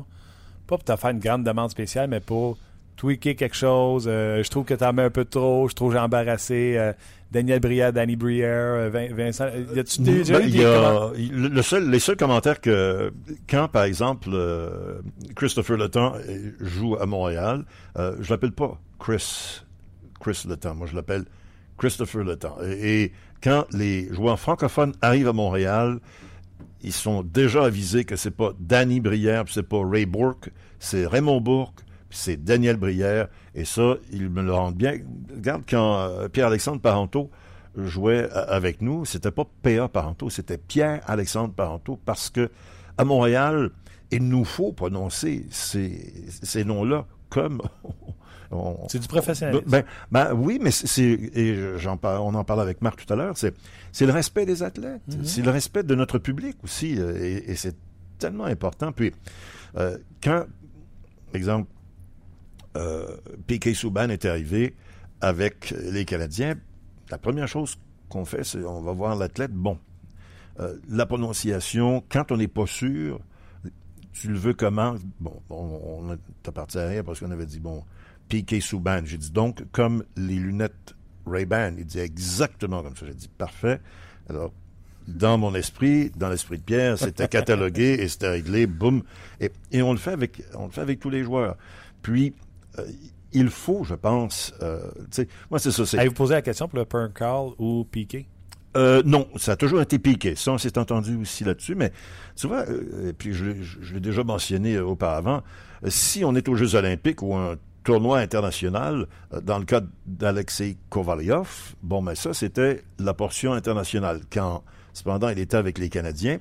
[0.68, 2.58] pas pour te faire une grande demande spéciale, mais pour
[2.98, 4.06] tweaker quelque chose?
[4.08, 6.94] euh, je trouve que t'en mets un peu trop, je trouve que j'ai embarrassé euh,
[7.32, 9.48] Daniel Brière, Danny Brière, euh, Vin- Vincent.
[9.76, 13.12] Y a-tu déjà Ben, y a- le seul, les seuls commentaires que
[13.50, 15.00] quand par exemple euh,
[15.36, 17.66] Christopher euh, joue à Montréal,
[17.98, 19.64] euh, je l'appelle pas Chris
[20.20, 21.26] Chris Letang, moi je l'appelle
[21.82, 22.58] Christopher Letang.
[22.64, 23.12] Et, et
[23.44, 26.00] quand les joueurs francophones arrivent à Montréal,
[26.84, 31.42] ils sont déjà avisés que c'est pas Danny Brière, c'est pas Ray Bourque, c'est Raymond
[31.42, 31.80] Bourque,
[32.12, 33.28] c'est Daniel Brière.
[33.56, 34.94] Et ça, ils me le rendent bien.
[35.34, 37.32] Regarde quand euh, Pierre-Alexandre Parenteau
[37.76, 39.88] jouait a- avec nous, c'était pas P.A.
[39.88, 42.50] Parenteau, c'était Pierre-Alexandre Parenteau, parce que
[42.98, 43.72] à Montréal,
[44.12, 46.14] il nous faut prononcer ces,
[46.44, 47.62] ces noms-là comme...
[48.90, 49.66] C'est du professionnalisme.
[49.70, 51.04] ben, ben oui, mais c'est-
[51.36, 53.38] et j'en on en parlait avec Marc tout à l'heure.
[53.38, 53.54] C'est
[53.92, 57.56] c'est le respect des athlètes, c'est le respect de notre public aussi, euh, et, et
[57.56, 57.76] c'est
[58.20, 58.92] tellement important.
[58.92, 59.12] Puis
[59.78, 60.46] euh, quand,
[61.34, 61.70] exemple,
[62.78, 63.74] euh, P.K.
[63.76, 64.76] Subban est arrivé
[65.22, 66.56] avec les Canadiens,
[67.10, 67.78] la première chose
[68.10, 69.52] qu'on fait, c'est on va voir l'athlète.
[69.54, 69.78] Bon,
[70.60, 73.20] euh, la prononciation, quand on n'est pas sûr,
[74.14, 74.96] tu le veux comment?
[75.20, 75.56] Bon, on,
[76.10, 77.84] on est parti à rire parce qu'on avait dit, bon,
[78.32, 78.62] P.K.
[78.62, 79.02] Subban.
[79.06, 81.74] J'ai dit donc, comme les lunettes Ray-Ban.
[81.78, 83.06] Il dit exactement comme ça.
[83.06, 83.80] J'ai dit, parfait.
[84.30, 84.52] Alors,
[85.08, 89.04] dans mon esprit, dans l'esprit de Pierre, c'était catalogué et c'était réglé, boum.
[89.40, 91.58] Et, et on le fait avec, on le fait avec tous les joueurs.
[92.02, 92.34] Puis,
[92.80, 92.86] euh,
[93.34, 94.80] il faut, je pense, euh,
[95.50, 98.28] moi c'est ça, Avez-vous posé la question pour le Pern Carl ou Piqué?
[98.78, 100.36] euh, non, ça a toujours été piqué.
[100.36, 101.76] Ça, on s'est entendu aussi là-dessus.
[101.76, 101.92] Mais
[102.36, 105.44] tu vois, et puis je, l'ai- je- je l'ai déjà mentionné auparavant,
[105.88, 110.78] si on est aux Jeux olympiques ou un tournoi international, euh, dans le cas d'Alexei
[110.90, 114.22] Kovalyov, bon, mais ça, c'était la portion internationale.
[114.32, 114.64] Quand,
[114.94, 116.38] cependant, il était avec les Canadiens,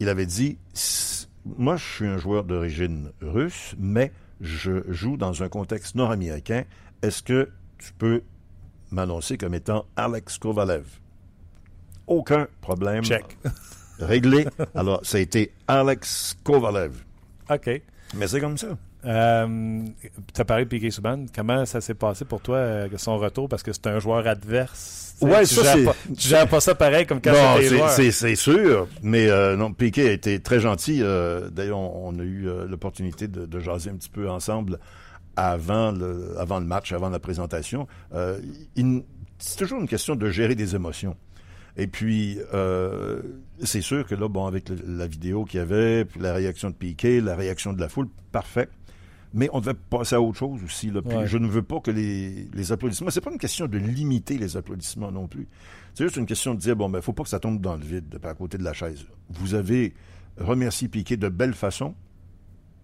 [0.00, 0.58] il avait dit,
[1.44, 6.64] moi, je suis un joueur d'origine russe, mais je joue dans un contexte nord-américain.
[7.02, 8.22] Est-ce que tu peux
[8.90, 10.84] m'annoncer comme étant Alex Kovalev?
[12.06, 13.02] Aucun problème.
[13.02, 13.38] Check.
[13.98, 14.46] Réglé.
[14.74, 17.02] Alors, ça a été Alex Kovalev.
[17.50, 17.82] OK.
[18.14, 18.76] Mais c'est comme ça.
[19.06, 19.84] Euh,
[20.34, 21.26] tu as parlé de Piqué Souban.
[21.34, 23.48] Comment ça s'est passé pour toi, euh, son retour?
[23.48, 25.16] Parce que c'est un joueur adverse.
[25.20, 27.90] Ouais, tu ça, gères pas- Tu gères pas ça pareil comme quand c'était c'est- joueur.
[27.90, 28.88] c'est c'est sûr.
[29.02, 31.00] Mais euh, non, Piquet a été très gentil.
[31.02, 34.78] Euh, D'ailleurs, on, on a eu l'opportunité de, de jaser un petit peu ensemble
[35.36, 37.86] avant le, avant le match, avant la présentation.
[39.38, 41.16] C'est toujours une question de gérer des émotions.
[41.76, 43.20] Et puis, euh,
[43.62, 46.70] c'est sûr que là, bon, avec le- la vidéo qu'il y avait, puis la réaction
[46.70, 48.68] de Piquet, la réaction de la foule, parfait.
[49.36, 50.90] Mais on devait passer à autre chose aussi.
[50.90, 51.02] Là.
[51.02, 51.26] Puis Ouais.
[51.26, 53.10] Je ne veux pas que les, les applaudissements.
[53.10, 55.46] C'est pas une question de limiter les applaudissements non plus.
[55.94, 57.84] C'est juste une question de dire bon, ben, faut pas que ça tombe dans le
[57.84, 59.04] vide, de- à côté de la chaise.
[59.30, 59.94] Vous avez
[60.38, 61.94] remercié Piquet de belle façon.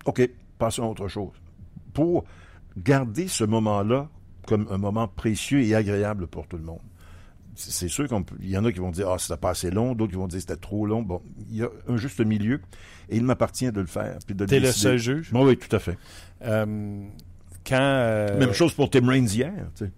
[0.05, 1.33] OK, passons à autre chose.
[1.95, 2.25] Pour
[2.77, 4.09] garder ce moment-là
[4.47, 6.81] comme un moment précieux et agréable pour tout le monde.
[7.71, 10.13] C'est sûr qu'il y en a qui vont dire Ah, c'était pas assez long, d'autres
[10.13, 11.03] qui vont dire c'était trop long.
[11.03, 12.61] Bon, il y a un juste milieu
[13.09, 14.19] et il m'appartient de le faire.
[14.27, 15.31] puis de T'es le seul juge?
[15.33, 15.97] Oui, oui, tout à fait.
[16.45, 17.05] Euh,
[17.67, 17.77] quand.
[17.81, 19.53] euh, Même chose pour Tim Raines hier.
[19.77, 19.91] tu sais.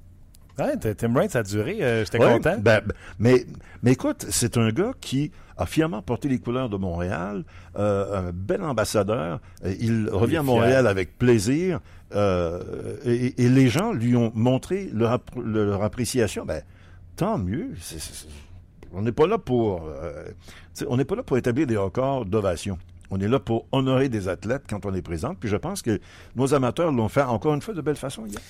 [0.63, 1.79] Ouais, t- Tim Raines, a duré.
[1.83, 2.59] euh, J'étais Ouais, content.
[2.61, 3.45] ben, ben, mais,
[3.83, 7.45] mais écoute, c'est un gars qui a fièrement porté les couleurs de Montréal,
[7.77, 9.41] un bel ambassadeur.
[9.81, 11.81] Il revient à Montréal avec plaisir
[12.15, 16.45] et, et, les gens lui ont montré leur, leur appréciation.
[16.45, 16.63] Ben,
[17.17, 17.71] tant mieux.
[17.81, 20.25] C est, c est, on n'est pas là pour, euh,
[20.89, 22.79] on n'est pas là pour établir des records d'ovation.
[23.11, 25.35] On est là pour honorer des athlètes quand on est présent.
[25.35, 26.01] Puis je pense que
[26.37, 28.41] nos amateurs l'ont fait encore une fois de belle façon hier.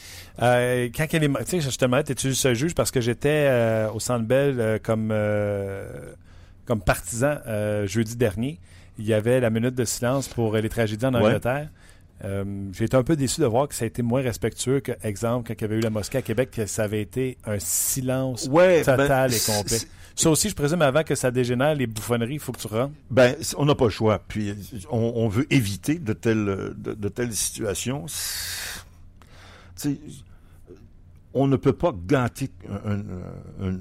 [0.40, 2.74] Euh, quand elle est, tu sais, justement, tu ce juge?
[2.74, 5.12] Parce que j'étais euh, au Centre Bell comme
[6.66, 7.36] comme partisan
[7.86, 8.60] jeudi dernier.
[8.98, 11.68] Il y avait la minute de silence pour les tragédies en Angleterre.
[12.22, 12.44] Ouais.
[12.72, 15.48] J'ai été un peu déçu de voir que ça a été moins respectueux que, exemple,
[15.48, 18.46] quand il y avait eu la mosquée à Québec, que ça avait été un silence
[18.50, 19.78] ouais, total ben, et complet.
[20.16, 22.94] Ça aussi, je présume, avant que ça dégénère, les bouffonneries, il faut que tu rentres.
[23.10, 24.20] Ben, on n'a pas le choix.
[24.28, 24.54] Puis,
[24.90, 28.06] on, on veut éviter de telles, de, de telles situations.
[29.74, 29.98] T'sais,
[31.34, 32.48] on ne peut pas gâter
[32.86, 33.00] un,
[33.60, 33.78] un,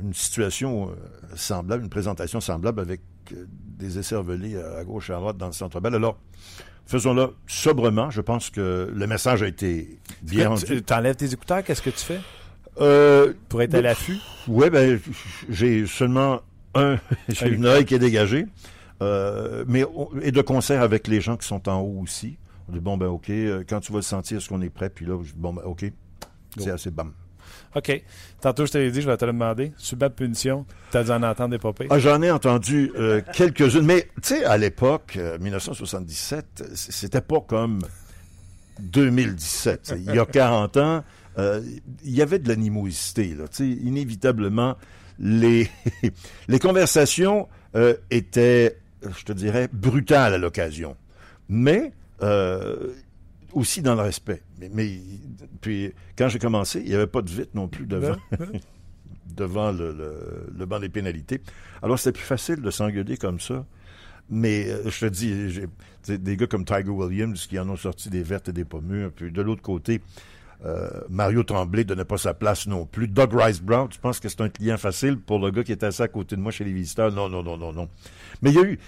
[0.00, 0.90] une situation
[1.36, 3.02] semblable, une présentation semblable avec
[3.78, 6.18] des écervelés à gauche et à droite dans le centre belle Alors,
[6.88, 8.10] faisons-le sobrement.
[8.10, 10.82] Je pense que le message a été bien rendu.
[10.82, 12.20] Tu enlèves tes écouteurs, qu'est-ce que tu fais?
[12.80, 14.16] Euh, pour être à l'affût?
[14.48, 14.98] Oui, ben,
[15.48, 16.40] j'ai seulement
[16.74, 16.96] un,
[17.28, 18.46] j'ai une oreille qui est dégagée.
[19.00, 22.36] Euh, mais on, et de concert avec les gens qui sont en haut aussi.
[22.68, 23.30] On dit bon ben ok,
[23.68, 24.90] quand tu vas le sentir, est-ce qu'on est prêt?
[24.90, 25.90] Puis là, bon ben ok,
[26.56, 27.12] c'est assez bam.
[27.78, 28.02] OK.
[28.40, 29.72] Tantôt, je t'avais dit, je vais te le demander.
[29.76, 31.86] Subab punition, tu as dû en entendre des popées?
[31.90, 33.84] Ah, j'en ai entendu euh, quelques-unes.
[33.84, 37.80] Mais, tu sais, à l'époque, euh, 1977, c'était pas comme
[38.80, 39.94] 2017.
[39.96, 41.04] Il y a 40 ans,
[41.38, 41.60] euh,
[42.04, 43.34] il y avait de l'animosité.
[43.60, 44.76] Inévitablement,
[45.18, 45.68] les,
[46.48, 50.96] les conversations euh, étaient, je te dirais, brutales à l'occasion.
[51.48, 51.92] Mais
[53.52, 54.42] aussi dans le respect.
[54.58, 55.00] Mais, mais
[55.60, 58.16] puis, quand j'ai commencé, il n'y avait pas de vite non plus devant,
[59.36, 61.40] devant le, le, le, banc des pénalités.
[61.82, 63.64] Alors, c'était plus facile de s'engueuler comme ça.
[64.30, 65.68] Mais euh, je te dis,
[66.06, 69.10] des gars comme Tiger Williams qui en ont sorti des vertes et des pommures.
[69.12, 70.00] Puis de l'autre côté,
[70.64, 73.06] euh, Mario Tremblay donnait pas sa place non plus.
[73.06, 75.86] Doug Rice Brown, tu penses que c'est un client facile pour le gars qui était
[75.86, 77.12] assis à côté de moi chez les visiteurs?
[77.12, 77.88] Non, non, non, non, non.
[78.42, 78.78] Mais il y a eu,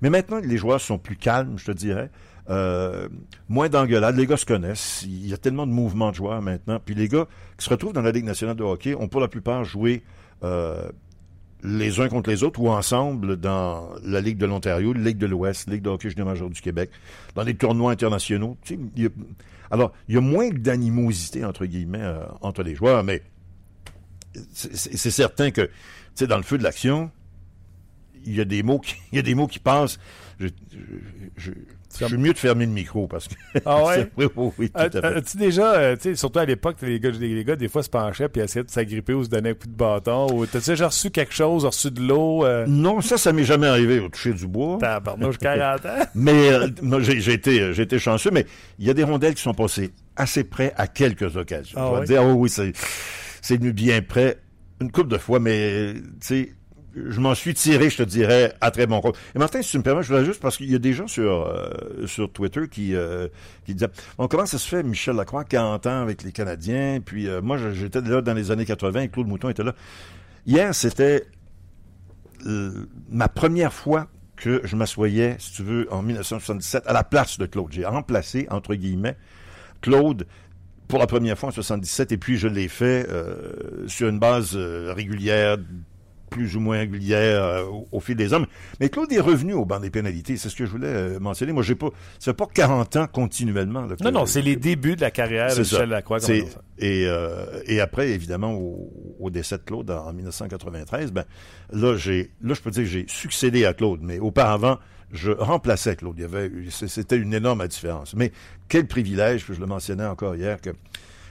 [0.00, 2.10] mais maintenant les joueurs sont plus calmes, je te dirais.
[2.50, 3.08] Euh,
[3.48, 5.02] moins d'engueulades, les gars se connaissent.
[5.06, 6.78] Il y a tellement de mouvements de joueurs maintenant.
[6.84, 7.26] Puis les gars
[7.58, 10.02] qui se retrouvent dans la Ligue nationale de hockey ont pour la plupart joué
[10.42, 10.90] euh,
[11.64, 15.26] les uns contre les autres ou ensemble dans la Ligue de l'Ontario, la Ligue de
[15.26, 16.90] l'Ouest, Ligue de hockey junior du Québec,
[17.34, 18.58] dans des tournois internationaux.
[19.70, 23.22] Alors, il y a moins d'animosité, entre guillemets, euh, entre les joueurs, mais
[24.52, 25.70] c'est certain que, tu
[26.16, 27.10] sais, dans le feu de l'action,
[28.26, 29.98] il y a des mots qui, il y a des mots qui passent.
[30.38, 30.48] Je,
[32.00, 33.34] je suis mieux de fermer le micro parce que.
[33.64, 34.10] Ah ouais?
[34.16, 35.04] oui, oui, oui, tout à fait.
[35.04, 37.82] As-tu déjà, euh, tu sais, surtout à l'époque, les gars, les, les, gars, des fois,
[37.82, 40.26] se penchaient puis essayaient de s'agripper ou se donner un coup de bâton.
[40.32, 42.44] Ou t'as-tu déjà reçu quelque chose, reçu de l'eau?
[42.44, 42.66] Euh...
[42.66, 44.78] Non, ça, ça m'est jamais arrivé au toucher du bois.
[44.80, 45.88] Tabarnouche, 40 ans.
[46.14, 46.68] mais, euh,
[47.00, 48.46] j'ai été, j'ai été chanceux, mais
[48.78, 51.78] il y a des rondelles qui sont passées assez près à quelques occasions.
[51.78, 52.72] Ah je vais dire, oh oui, c'est,
[53.40, 54.38] c'est venu bien près
[54.80, 56.52] une couple de fois, mais, tu sais,
[56.96, 59.16] je m'en suis tiré, je te dirais, à très bon compte.
[59.34, 61.08] Et Martin, si tu me permets, je voudrais juste, parce qu'il y a des gens
[61.08, 63.28] sur euh, sur Twitter qui euh,
[63.66, 67.28] qui disaient, bon, comment ça se fait, Michel Lacroix, 40 ans avec les Canadiens, puis
[67.28, 69.74] euh, moi, j'étais là dans les années 80, et Claude Mouton était là.
[70.46, 71.26] Hier, c'était
[73.08, 77.46] ma première fois que je m'assoyais, si tu veux, en 1977, à la place de
[77.46, 77.72] Claude.
[77.72, 79.16] J'ai remplacé, entre guillemets,
[79.80, 80.26] Claude
[80.86, 83.08] pour la première fois en 77, et puis je l'ai fait
[83.86, 85.56] sur une base régulière,
[86.30, 88.46] plus ou moins régulière euh, au, au, fil des hommes.
[88.80, 91.52] Mais Claude est revenu au banc des pénalités, c'est ce que je voulais euh, mentionner.
[91.52, 93.86] Moi, j'ai pas, c'est pas 40 ans continuellement.
[93.86, 96.18] Là, non, non, c'est les débuts de la carrière de Michel Lacroix.
[96.78, 101.24] Et, euh, et après, évidemment, au, au, décès de Claude en, en 1993, ben
[101.72, 104.78] là, j'ai, là, je peux dire que j'ai succédé à Claude, mais auparavant,
[105.12, 106.16] je remplaçais Claude.
[106.18, 108.14] Il y avait, c'était une énorme différence.
[108.14, 108.32] Mais
[108.68, 110.70] quel privilège, je le mentionnais encore hier, que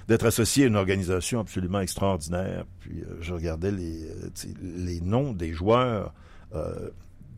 [0.08, 2.66] d'être associé à une organisation absolument extraordinaire.
[2.80, 4.30] Puis euh, je regardais les, euh,
[4.62, 6.14] les noms des joueurs
[6.54, 6.90] euh,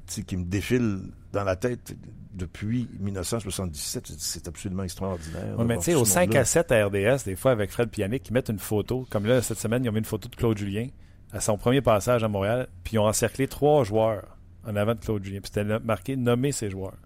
[0.07, 1.01] qui me défilent
[1.31, 1.95] dans la tête
[2.33, 4.13] depuis 1977.
[4.17, 5.55] C'est absolument extraordinaire.
[5.57, 8.23] Oui, mais tu sais, au 5 à 7 à RDS, des fois avec Fred Pianic,
[8.23, 9.07] qui mettent une photo.
[9.09, 10.87] Comme là, cette semaine, ils ont mis une photo de Claude Julien
[11.31, 12.67] à son premier passage à Montréal.
[12.83, 15.39] Puis ils ont encerclé trois joueurs en avant de Claude Julien.
[15.41, 16.97] Puis c'était marqué nommer ces joueurs.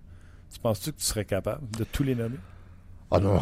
[0.51, 2.37] Tu penses-tu que tu serais capable de tous les nommer?
[3.11, 3.39] Ah non.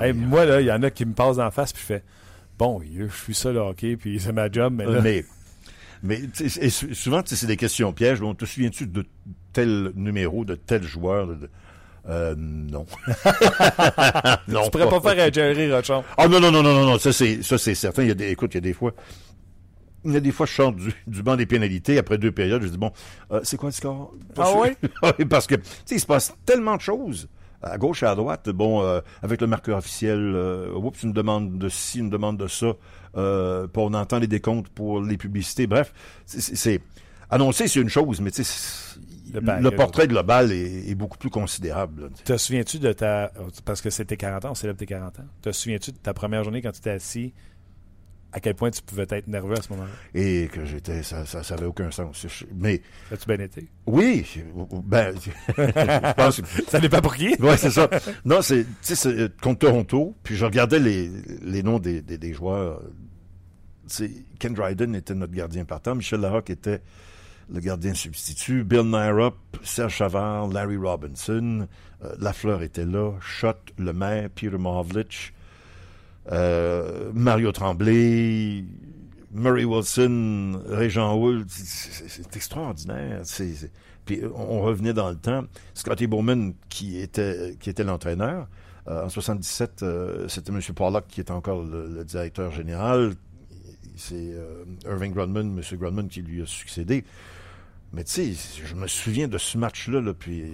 [0.00, 2.02] Hey, moi, là, il y en a qui me passent en face, puis je fais
[2.58, 5.00] Bon, je suis ça, le hockey, puis c'est ma job, mais là.
[5.00, 5.24] Mais,
[6.02, 6.20] mais
[6.60, 8.22] et souvent, c'est des questions pièges.
[8.22, 9.04] On te souviens-tu de
[9.52, 11.50] tel numéro, de tel joueur de,
[12.08, 12.86] euh, non.
[14.48, 14.64] non.
[14.64, 16.04] Tu pourrais pas, pas faire un Jerry Rochon.
[16.16, 16.98] Ah non, non, non, non, non, non.
[16.98, 18.02] Ça, c'est, ça, c'est certain.
[18.02, 18.92] Il y a des, écoute, il y a des fois.
[20.04, 22.62] il y a des fois, je sors du, du banc des pénalités après deux périodes.
[22.62, 22.92] Je dis, bon,
[23.32, 24.12] euh, c'est quoi le score?
[24.36, 24.70] Ah oui?
[25.18, 27.28] Oui, parce que, tu sais, il se passe tellement de choses.
[27.66, 31.58] À gauche et à droite, bon, euh, avec le marqueur officiel, euh, oups, une demande
[31.58, 32.72] de ci, une demande de ça,
[33.16, 35.66] euh, puis on entend les décomptes pour les publicités.
[35.66, 35.92] Bref,
[36.26, 36.80] c'est-
[37.30, 38.98] annoncer, c'est une chose, mais tu sais,
[39.32, 42.10] Le portrait global est, est beaucoup plus considérable.
[42.24, 43.32] Te souviens-tu de ta.
[43.64, 45.24] Parce que c'était 40 ans, on célèbre tes 40 ans.
[45.42, 47.32] Te souviens-tu de ta première journée quand tu t'es assis,
[48.34, 49.90] à quel point tu pouvais être nerveux à ce moment-là?
[50.12, 52.26] Et que j'étais, ça, ça, ça avait aucun sens.
[52.28, 53.68] Je- Mais As-tu bien été?
[53.86, 54.26] oui,
[54.84, 55.14] ben,
[55.56, 57.34] je pense Ça dépend pour qui?
[57.40, 57.88] Ouais, c'est ça.
[58.24, 61.08] Non, c'est, tu sais, c'est contre Toronto, puis je regardais les,
[61.42, 62.82] les noms des, des, des joueurs.
[64.38, 66.80] Ken Dryden était notre gardien partant, Michel Larocque était
[67.52, 71.68] le gardien substitut, Bill Nyrup, Serge Chavard, Larry Robinson,
[72.02, 75.33] euh, Lafleur était là, Schott, Lemaire, Peter Mahovlich,
[76.32, 78.64] euh, Mario Tremblay,
[79.32, 83.22] Murray Wilson, Régent Houle, c'est- extraordinaire.
[84.04, 85.44] Puis on revenait dans le temps.
[85.74, 88.48] Scotty Bowman, qui était, qui était l'entraîneur,
[88.86, 90.60] euh, en 77, euh, c'était M.
[90.74, 93.14] Pollock qui était encore le, directeur général.
[93.96, 95.78] C'est euh, Irving Grudman, M.
[95.78, 97.04] Grudman qui lui a succédé.
[97.94, 100.44] Mais tu sais, je me souviens de ce match-là, là, puis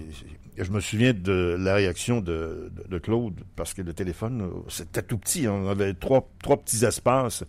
[0.57, 4.49] je me souviens de la réaction de, de- de Claude, parce que le téléphone, euh,
[4.69, 5.47] c'était tout petit.
[5.47, 5.53] hein.
[5.53, 7.43] On avait trois petits espaces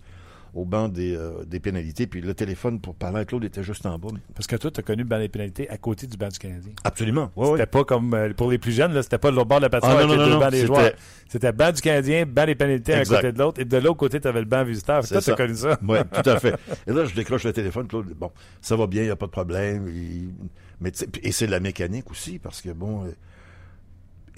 [0.55, 3.87] au banc des, euh, des pénalités, puis le téléphone pour parler à Claude était juste
[3.87, 4.09] en bas.
[4.35, 6.39] Parce que toi, tu as connu le banc des pénalités à côté du banc du
[6.39, 6.73] Canadien.
[6.85, 7.31] Absolument.
[7.37, 9.63] Ouais, C'était pas comme euh, pour les plus jeunes, là, c'était pas le bord de
[9.63, 10.93] la patinoire Ah, avec non, les deux non, bancs des c'était- joueurs.
[11.29, 14.21] C'était banc du Canadien, banc des pénalités à côté de l'autre, et de l'autre côté,
[14.21, 15.07] tu avais le banc visiteur.
[15.09, 15.79] Toi, tu as connu ça.
[15.89, 16.55] Oui, tout à fait.
[16.87, 17.89] Et là, je décroche le téléphone.
[17.89, 19.89] Claude, bon, ça va bien, il n'y a pas de problème.
[19.89, 20.35] Il-
[20.83, 23.05] Mais et c'est de la mécanique aussi, parce que bon.
[23.07, 23.11] euh,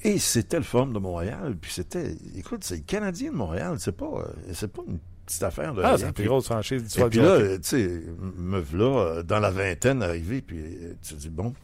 [0.05, 2.15] Et c'était le Forum de Montréal, puis c'était.
[2.37, 5.83] Écoute, c'est le Canadien de Montréal, c'est pas, c'est pas une petite affaire de.
[5.83, 8.03] Ah, c'est la plus grosse franchise Et d'histoire puis du là, euh, tu sais,
[8.37, 11.55] me voilà euh, dans la vingtaine arrivé, puis euh, tu te dis, bon.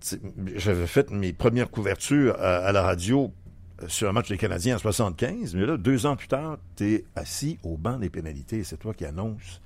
[0.00, 0.18] Tu
[0.56, 3.32] J'avais fait mes premières couvertures à, à la radio
[3.86, 7.04] sur un match des Canadiens en 75, mais là, deux ans plus tard, tu es
[7.16, 9.60] assis au banc des pénalités et c'est toi qui annonces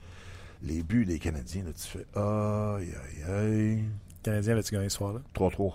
[0.62, 1.64] les buts des Canadiens.
[1.64, 3.84] Là, tu fais aïe, aïe, aïe.
[4.22, 5.20] Canadien avait-tu gagné ce soir-là?
[5.34, 5.72] 3-3.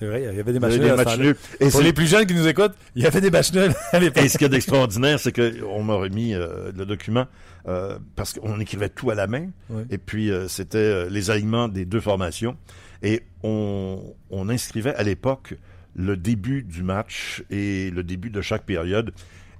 [0.00, 1.36] C'est vrai, il y avait des matchs nuls.
[1.60, 3.72] Et Pour c'est- les plus jeunes qui nous écoutent, il y avait des matchs nuls
[3.92, 4.24] à l'époque.
[4.24, 7.26] Et ce qu'il y a d'extraordinaire, c'est qu'on m'a remis euh, le document
[7.68, 9.48] euh, parce qu'on écrivait tout à la main.
[9.68, 9.82] Oui.
[9.90, 12.56] Et puis, euh, c'était les alignements des deux formations.
[13.02, 15.54] Et on, on inscrivait à l'époque
[15.94, 19.12] le début du match et le début de chaque période.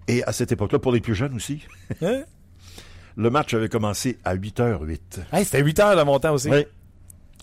[0.09, 1.67] Et à cette époque-là, pour les plus jeunes aussi,
[2.03, 2.23] Hein?
[3.17, 4.99] le match avait commencé à 8h08.
[5.33, 6.49] Hey, c'était 8 heures de mon temps aussi.
[6.51, 6.65] Oui.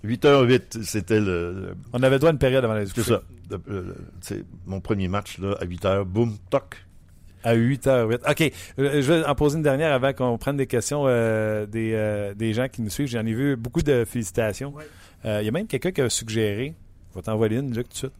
[0.07, 3.15] 8h08, c'était le, le- On avait droit à une période avant la c'est discussion.
[3.15, 3.21] ça.
[3.51, 6.77] Le- le- le- c'est mon premier match là, à 8h, boum, toc.
[7.43, 8.19] À 8h08.
[8.29, 8.53] OK.
[8.79, 12.33] Euh, Je vais en poser une dernière avant qu'on prenne des questions euh, des, euh,
[12.33, 13.07] des gens qui nous suivent.
[13.07, 14.73] J'en ai vu beaucoup de félicitations.
[15.25, 16.73] Euh, Il y a même quelqu'un qui a suggéré,
[17.11, 18.11] je vais t'envoyer une, Luc, tout de suite.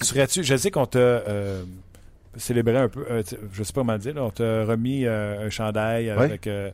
[0.00, 1.62] Serais-tu, je sais qu'on t'a euh,
[2.36, 5.46] célébré un peu, euh, je sais pas comment le dire, là, on t'a remis euh,
[5.46, 6.10] un chandail Ouais.
[6.24, 6.46] avec.
[6.48, 6.70] euh,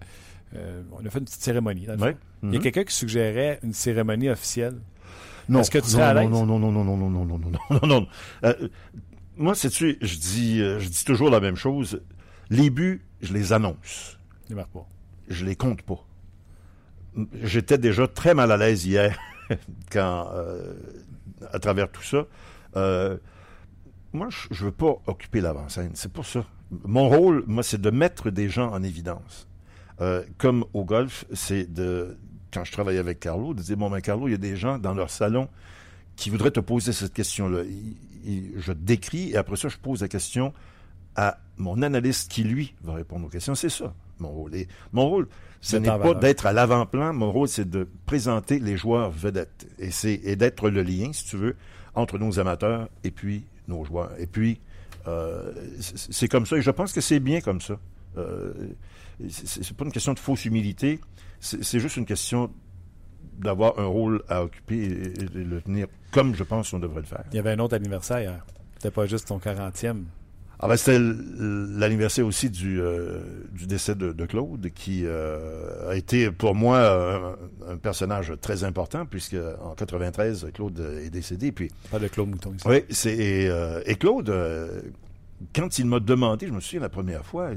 [0.56, 1.86] euh, on a fait une petite cérémonie.
[1.86, 2.16] dans le.
[2.42, 2.62] Il y a Mhm.
[2.62, 4.78] quelqu'un qui suggérait une cérémonie officielle.
[5.48, 7.50] Non, Est-ce que tu non, à non, non, non, non, non, non, non, non, non,
[7.70, 8.06] non, non.
[8.44, 8.68] Euh,
[9.36, 12.02] moi, sais-tu, je dis, euh, je dis toujours la même chose.
[12.50, 14.18] Les buts, je les annonce.
[14.48, 14.86] Ne marque pas.
[15.28, 16.04] Je les compte pas.
[17.42, 19.18] J'étais déjà très mal à l'aise hier
[19.90, 20.74] quand, euh,
[21.52, 22.26] à travers tout ça.
[22.76, 23.16] Euh,
[24.12, 25.90] moi, je, je veux pas occuper l'avant-scène.
[25.94, 26.44] C'est pour ça.
[26.84, 29.48] Mon rôle, moi, c'est de mettre des gens en évidence.
[30.00, 32.16] Euh, comme au golf, c'est de,
[32.52, 34.78] quand je travaillais avec Carlo, de dire, bon, ben, Carlo, il y a des gens
[34.78, 35.48] dans leur salon
[36.16, 37.62] qui voudraient te poser cette question-là.
[38.24, 40.52] Je décris et après ça, je pose la question
[41.16, 43.54] à mon analyste qui, lui, va répondre aux questions.
[43.54, 44.54] C'est ça, mon rôle.
[44.54, 45.28] Et mon rôle,
[45.60, 47.12] ce n'est pas d'être à l'avant-plan.
[47.12, 49.66] Mon rôle, c'est de présenter les joueurs vedettes.
[49.78, 51.56] Et c'est et d'être le lien, si tu veux,
[51.94, 54.12] entre nos amateurs et puis nos joueurs.
[54.18, 54.60] Et puis,
[55.08, 56.56] euh, c'est c'est comme ça.
[56.56, 57.78] Et je pense que c'est bien comme ça.
[58.16, 58.52] Euh,
[59.28, 61.00] c'est pas une question de fausse humilité.
[61.40, 62.50] C'est juste une question
[63.38, 67.00] d'avoir un rôle à occuper et, et de le tenir comme je pense qu'on devrait
[67.00, 67.24] le faire.
[67.32, 68.44] Il y avait un autre anniversaire hier.
[68.74, 70.02] C'était pas juste ton 40e.
[70.62, 73.20] Ah ben, c'était l'anniversaire aussi du, euh,
[73.52, 78.62] du décès de, de Claude, qui euh, a été pour moi un, un personnage très
[78.64, 81.50] important, puisque en 93, Claude est décédé.
[81.50, 82.66] Puis, Pas de Claude Mouton ici.
[82.68, 84.30] oui, c'est et, euh, et Claude,
[85.54, 87.52] quand il m'a demandé, je me souviens la première fois,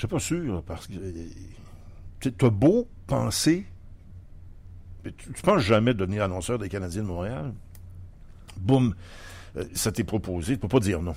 [0.00, 3.66] je suis pas sûr parce que tu as beau penser,
[5.04, 7.52] mais tu, tu penses jamais devenir annonceur des Canadiens de Montréal?
[8.56, 8.94] Boum,
[9.58, 11.14] euh, ça t'est proposé, tu peux pas dire non.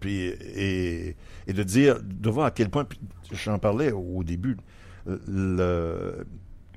[0.00, 1.16] Puis, et,
[1.46, 2.86] de dire, de voir à quel point,
[3.30, 4.56] j'en parlais au début,
[5.06, 6.24] euh,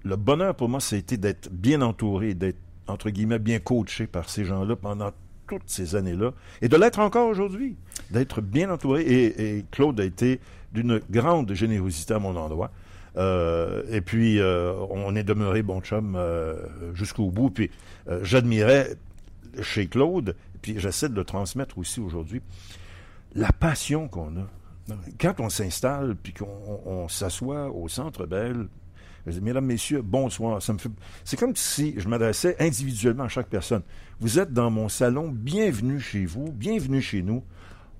[0.04, 4.44] le, bonheur pour moi, été d'être bien entouré, d'être, entre guillemets, bien coaché par ces
[4.44, 5.14] gens-là pendant
[5.48, 7.78] toutes ces années-là, et de l'être encore aujourd'hui,
[8.12, 9.06] d'être bien entouré.
[9.08, 10.42] Et Claude a été
[10.76, 12.72] d'une grande générosité à mon endroit.
[13.18, 16.56] Euh, et puis, euh, on est demeuré bon chum euh,
[16.94, 17.50] jusqu'au bout.
[17.50, 17.72] Puis,
[18.22, 18.96] j'admirais
[19.62, 22.42] chez Claude, puis j'essaie de le transmettre aussi aujourd'hui,
[23.34, 24.48] la passion qu'on a.
[25.20, 28.68] Quand on s'installe, puis qu'on on, s'assoit au Centre Belle,
[29.26, 30.62] je dis, mesdames, messieurs, bonsoir.
[30.62, 30.92] Ça me fait...
[31.24, 33.82] C'est comme si je m'adressais individuellement à chaque personne.
[34.20, 37.44] Vous êtes dans mon salon, bienvenue chez vous, bienvenue chez nous.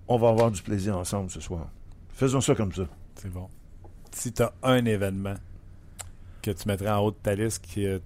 [0.08, 1.68] On va avoir du plaisir ensemble ce soir.
[2.16, 2.84] Faisons ça comme ça.
[3.16, 3.48] C'est bon.
[4.12, 5.36] Si tu as un événement
[6.42, 8.02] que tu mettrais en haut de ta liste que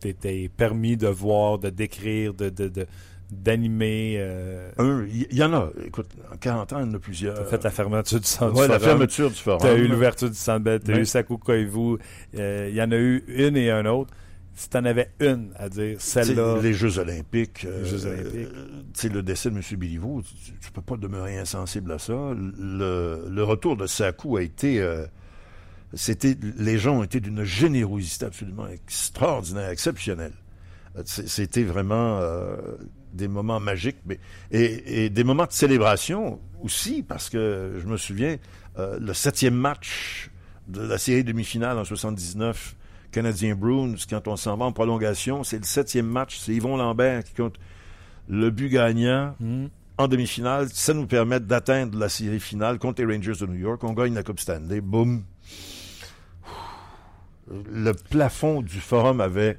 [0.00, 2.86] t'étais permis de voir, de décrire, de, de, de-
[3.30, 5.70] d'animer, euh, Un, il y, y en a.
[5.84, 7.34] Écoute, en 40 ans, il y en a plusieurs.
[7.34, 9.58] t'as fait la fermeture du centre Ouais, du la Forum, fermeture du forum.
[9.60, 11.98] T'as eu l'ouverture du Centre Bell, t'as eu Sakou Koivu,
[12.36, 14.14] euh, il y en a eu une et un autre.
[14.58, 17.64] Si t'en avais une à dire, celle-là, Les Jeux olympiques.
[17.64, 18.34] euh, Les Jeux olympiques.
[18.52, 19.62] euh, tu sais, le décès de M.
[19.78, 22.12] Biliveau, tu, tu peux pas demeurer insensible à ça.
[22.34, 24.80] Le, le retour de Sakou a été...
[24.80, 25.06] euh,
[25.94, 30.32] c'était, les gens ont été d'une générosité absolument extraordinaire, exceptionnelle.
[31.04, 32.56] C'était vraiment euh,
[33.12, 34.18] des moments magiques, mais
[34.50, 38.36] et, et des moments de célébration aussi, parce que je me souviens
[38.76, 40.30] le septième match
[40.66, 42.74] de la série demi-finale en 79,
[43.12, 47.24] Canadien Bruins, quand on s'en va en prolongation, c'est le septième match, c'est Yvon Lambert
[47.24, 47.56] qui compte
[48.28, 49.66] le but gagnant Hmm.
[49.96, 50.68] en demi-finale.
[50.70, 53.82] Ça nous permet d'atteindre la série finale contre les Rangers de New York.
[53.84, 54.80] On gagne la Coupe Stanley.
[54.80, 55.22] Boum.
[57.72, 59.58] Le plafond du forum avait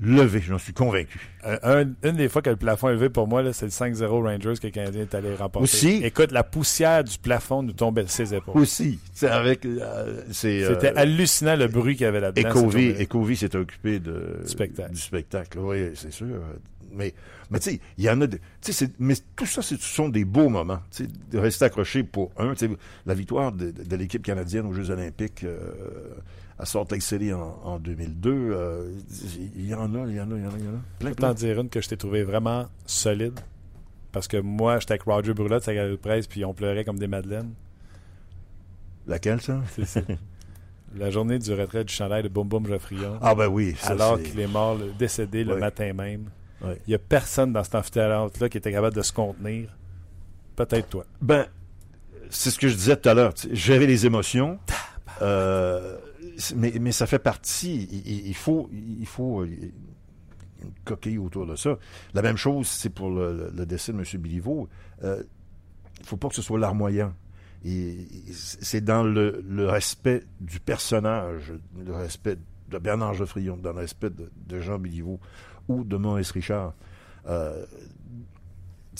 [0.00, 1.18] levé, j'en suis convaincu.
[1.44, 4.22] Euh, un- une des fois que le plafond est levé pour moi, c'est le 5-0
[4.22, 5.64] Rangers que le Canadien est allé remporter.
[5.64, 6.00] Aussi.
[6.04, 8.60] Écoute, la poussière du plafond nous tombait de ses épaules.
[8.60, 12.50] Aussi, avec euh, euh, C'était hallucinant le bruit qu'il y avait là-dedans.
[13.08, 14.92] Covey s'est occupé de, Du spectacle.
[14.92, 16.26] Du spectacle, oui, c'est sûr.
[16.92, 17.12] Mais,
[17.50, 18.26] mais tu sais, il y en a.
[18.26, 18.38] de-
[18.98, 20.80] mais tout ça, ce sont des beaux moments.
[21.30, 22.54] De rester accroché pour un.
[23.06, 25.44] La victoire de, l'équipe canadienne aux Jeux Olympiques
[26.58, 28.30] à Salt Lake City en, en 2002.
[28.30, 28.92] euh,
[29.56, 30.74] il y en a, il y en a, il y en a, il y en
[30.74, 30.80] a.
[30.98, 33.38] Plein, Je peux t'en dire une que je t'ai trouvé vraiment solide.
[34.12, 36.98] Parce que moi, j'étais avec Roger Brulotte, sa galerie de presse, puis on pleurait comme
[36.98, 37.52] des madeleines.
[39.06, 39.60] Laquelle, ça?
[39.86, 40.04] C'est.
[40.96, 43.18] La journée du retrait du chandail de Boum Boum Geoffrion.
[43.20, 43.74] Ah, ben oui.
[43.78, 46.30] ça, alors qu'il est mort, le- décédé le matin même.
[46.62, 49.68] Il n'y a personne dans cet amphithéâtre-là qui était capable de se contenir.
[50.54, 51.04] Peut-être toi.
[51.20, 51.44] Ben,
[52.30, 53.34] c'est ce que je disais tout à l'heure.
[53.52, 54.58] Gérer les émotions.
[55.20, 55.98] euh,
[56.54, 57.84] mais, ça fait partie.
[58.04, 61.78] Il, faut, il faut euh, une coquille autour de ça.
[62.14, 64.04] La même chose, c'est pour le, le- décès de M.
[64.20, 64.68] Biliveau.
[65.04, 65.22] Euh,
[66.00, 67.12] il faut pas que ce soit larmoyant.
[67.64, 71.52] Et- C'est dans le, le respect du personnage,
[71.84, 72.36] le respect
[72.68, 75.20] de Bernard Geoffrion, dans le respect de, Jean Biliveau
[75.68, 76.74] ou de Maurice Richard.
[77.26, 77.64] Euh,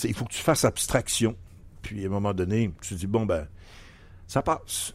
[0.05, 1.37] il faut que tu fasses abstraction.
[1.82, 3.47] Puis à un moment donné, tu te dis, bon, ben,
[4.26, 4.95] ça passe.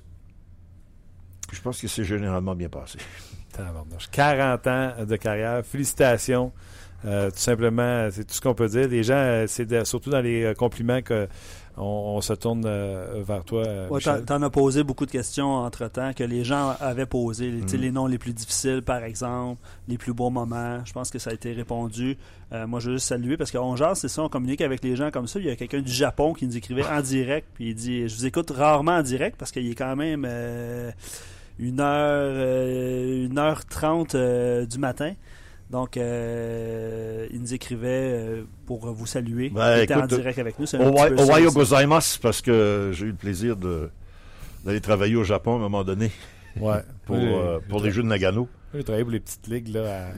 [1.52, 2.98] Puis je pense que c'est généralement bien passé.
[3.52, 4.08] Tabarnouche.
[4.10, 5.66] 40 ans de carrière.
[5.66, 6.54] Félicitations.
[7.04, 8.88] Euh, tout simplement, c'est tout ce qu'on peut dire.
[8.88, 11.28] Les gens, euh, c'est de- surtout dans les euh, compliments que
[11.76, 11.84] on,
[12.18, 16.24] on se tourne euh, vers toi, Ouais, t'en as posé beaucoup de questions entre-temps que
[16.24, 17.52] les gens avaient posées.
[17.68, 17.82] Tu Mm.
[17.82, 20.80] Les noms les plus difficiles, par exemple, les plus beaux moments.
[20.86, 22.18] Je pense que ça a été répondu.
[22.54, 24.96] Euh, moi, je veux juste saluer parce qu'on jase, c'est ça, on communique avec les
[24.96, 25.40] gens comme ça.
[25.40, 28.16] Il y a quelqu'un du Japon qui nous écrivait en direct, puis il dit Je
[28.16, 30.26] vous écoute rarement en direct parce qu'il est quand même
[31.60, 35.14] euh, une heure, euh, une heure trente euh, du matin.
[35.70, 39.50] Donc, euh, il nous écrivait euh, pour vous saluer.
[39.50, 40.66] Ben, il était en direct avec nous.
[40.76, 41.56] Owayo aussi.
[41.56, 46.12] gozaimasu, parce que j'ai eu le plaisir d'aller travailler au Japon à un moment donné
[46.60, 46.82] Ouais.
[47.06, 48.50] pour, euh, pour les Jeux de Nagano.
[48.74, 50.10] J'ai travaillé pour les petites ligues là,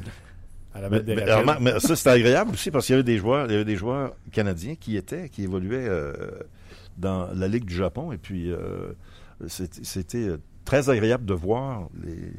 [0.74, 1.16] à, à la des
[1.62, 3.76] mais, ça, c'était agréable aussi parce qu'il y avait des joueurs, il y avait des
[3.76, 6.14] joueurs canadiens qui étaient, qui évoluaient euh,
[6.98, 8.12] dans la Ligue du Japon.
[8.12, 8.94] Et puis, euh,
[9.48, 12.32] c'était euh, très agréable de voir les,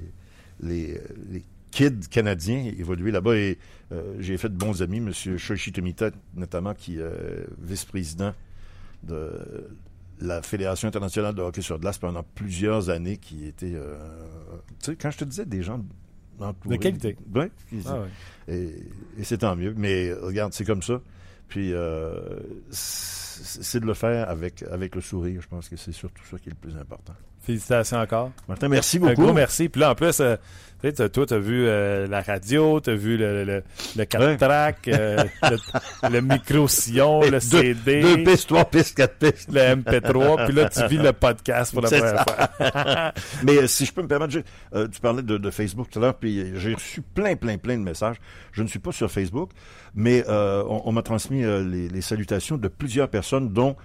[0.61, 1.01] les,
[1.31, 3.37] les kids canadiens évoluer là-bas.
[3.37, 3.59] Et
[3.93, 5.12] euh, j'ai fait de bons amis, M.
[5.12, 8.33] Shoichi Tomita, notamment, qui est euh, vice-président
[9.03, 9.68] de
[10.20, 13.97] la Fédération internationale de hockey sur glace pendant plusieurs années, qui était, euh,
[14.81, 15.85] tu sais, quand je te disais des gens
[16.41, 17.16] entourés- De qualité.
[17.35, 17.51] Ouais,
[17.87, 18.55] Ah ouais.
[18.55, 18.75] et,
[19.18, 19.75] et c'est tant mieux.
[19.77, 21.01] Mais regarde, c'est comme ça.
[21.49, 22.39] puis euh,
[23.43, 25.41] c'est de le faire avec, avec le sourire.
[25.41, 27.14] Je pense que c'est surtout ça qui est le plus important.
[27.45, 28.30] Félicitations encore.
[28.49, 29.12] Martin, merci beaucoup.
[29.20, 29.68] Un gros merci.
[29.68, 30.37] Puis là, en plus, euh,
[31.09, 33.62] toi, tu as vu euh, la radio, tu as vu le, le,
[33.97, 35.24] le 4 track, euh,
[36.11, 38.01] le, micro-sillon, le CD.
[38.01, 39.53] Deux pistes, trois pistes, quatre pistes.
[39.53, 40.47] Le MP3.
[40.47, 43.12] Puis là, tu vis le podcast pour la première fois.
[43.45, 44.39] Mais si je peux me permettre,
[44.91, 48.16] tu parlais de, Facebook tout à l'heure, puis j'ai reçu plein, plein, plein de messages.
[48.53, 49.51] Je ne suis pas sur Facebook,
[49.95, 53.77] mais on, m'a transmis les, les, salutations de plusieurs personnes, dont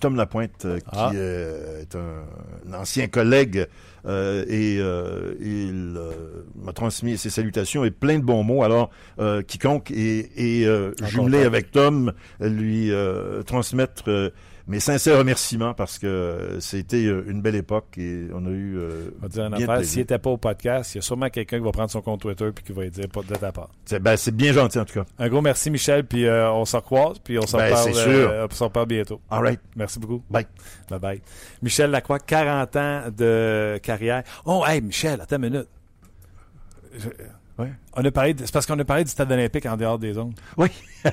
[0.00, 1.10] Tom Lapointe, qui ah.
[1.14, 2.24] est un,
[2.68, 3.66] un ancien collègue
[4.06, 8.62] euh, et euh, il euh, m'a transmis ses salutations et plein de bons mots.
[8.62, 8.90] Alors,
[9.46, 12.90] quiconque est, est jumelé avec Tom, lui
[13.46, 14.32] transmettre
[14.66, 18.78] mes sincères remerciements parce que c'était une belle époque et on a eu.
[18.78, 21.58] on va dire une affaire, s'il n'était pas au podcast, il y a sûrement quelqu'un
[21.58, 23.70] qui va prendre son compte Twitter puis qui va dire pas de ta part.
[23.84, 25.04] C'est ben, bien gentil en tout cas.
[25.18, 28.70] Un gros merci Michel, puis on s'en croise, puis on s'en ben, parle, on s'en
[28.70, 29.20] parle bientôt.
[29.30, 29.60] All right.
[29.76, 30.22] Merci beaucoup.
[30.30, 30.46] Bye.
[30.88, 31.22] Bye bye.
[31.62, 34.22] Michel Lacroix, 40 ans de carrière.
[34.44, 35.68] Oh, hey, Michel, attends une minute.
[37.58, 40.32] On a parlé, c'est parce qu'on a parlé du stade olympique en dehors des zones.
[40.56, 40.68] Oui.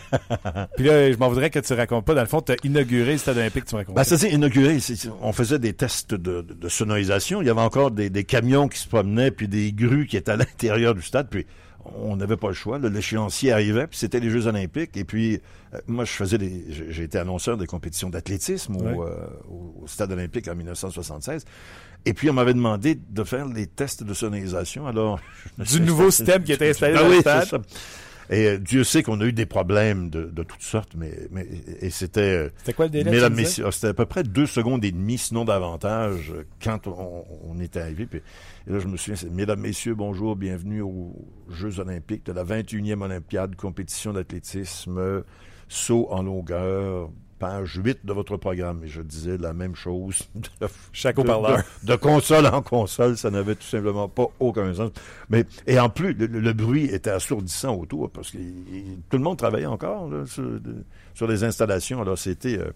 [0.76, 2.16] Puis là, je m'en voudrais que tu racontes pas.
[2.16, 3.96] Dans le fond, tu as inauguré le stade olympique, tu me racontes.
[3.96, 4.78] Ben, ça, c'est inauguré.
[5.22, 7.42] on faisait des tests de, sonorisation.
[7.42, 10.32] Il y avait encore des, des, camions qui se promenaient, puis des grues qui étaient
[10.32, 11.28] à l'intérieur du stade.
[11.30, 11.46] Puis
[11.96, 12.78] on n'avait pas le choix.
[12.80, 14.96] L'échéancier arrivait, puis c'était les Jeux olympiques.
[14.98, 15.42] Et puis,
[15.74, 16.66] euh, moi, je faisais des...
[16.90, 21.46] J'ai été annonceur des compétitions d'athlétisme au, euh, au, Stade olympique en 1976.
[22.06, 24.88] Et puis, on m'avait demandé de faire les tests de sonorisation.
[24.88, 25.20] Alors,
[25.58, 27.62] du nouveau système qui était installé ah dans le stade.
[28.32, 31.46] Et euh, Dieu sait qu'on a eu des problèmes de, de toutes sortes, mais, mais
[31.82, 32.22] et c'était.
[32.22, 36.34] Euh, c'était quoi le délai C'était à peu près deux secondes et demie, sinon davantage,
[36.64, 38.06] quand on, on était arrivé.
[38.06, 38.22] Puis,
[38.68, 41.14] et là, je me souviens, c'est Mesdames, Messieurs, bonjour, bienvenue aux
[41.50, 45.24] Jeux Olympiques de la 21e Olympiade, compétition d'athlétisme,
[45.68, 47.10] saut en longueur,
[47.42, 48.84] page 8 de votre programme.
[48.84, 50.30] Et je disais la même chose.
[50.94, 51.64] Chaque haut-parleur.
[51.84, 54.92] De, console en console, ça n'avait tout simplement pas aucun sens.
[55.30, 59.66] Mais, et en plus, le, bruit était assourdissant autour parce que tout le monde travaillait
[59.66, 62.02] encore sur, les installations.
[62.02, 62.60] Alors, c'était...
[62.60, 62.72] Euh,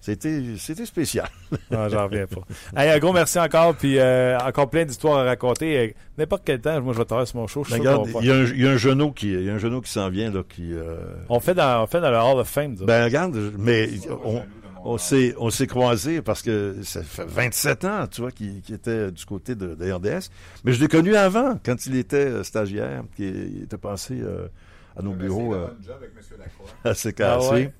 [0.00, 1.28] c'était, c'était spécial.
[1.70, 2.42] non, ah, j'en reviens pas.
[2.76, 5.78] un gros merci encore, puis euh, encore plein d'histoires à raconter.
[5.78, 7.62] Euh, n'importe quel temps, moi je vais travailler sur mon show.
[7.68, 10.30] regarde, il y, a un genou qui, il y a un genou qui s'en vient
[10.30, 10.72] là, qui.
[10.72, 10.96] Euh,
[11.28, 12.76] on fait dans, on fait dans le Hall of Fame.
[12.76, 13.90] Ben regarde, mais
[14.24, 14.42] on,
[14.84, 19.10] on s'est, on s'est croisés parce que ça fait 27 ans, tu vois, qu'il, était
[19.10, 20.30] du côté de, de, RDS.
[20.64, 23.26] Mais je l'ai connu avant, quand il était stagiaire, qui
[23.62, 24.22] était passé
[24.96, 25.54] à nos bureaux.
[26.84, 27.72] à CKC.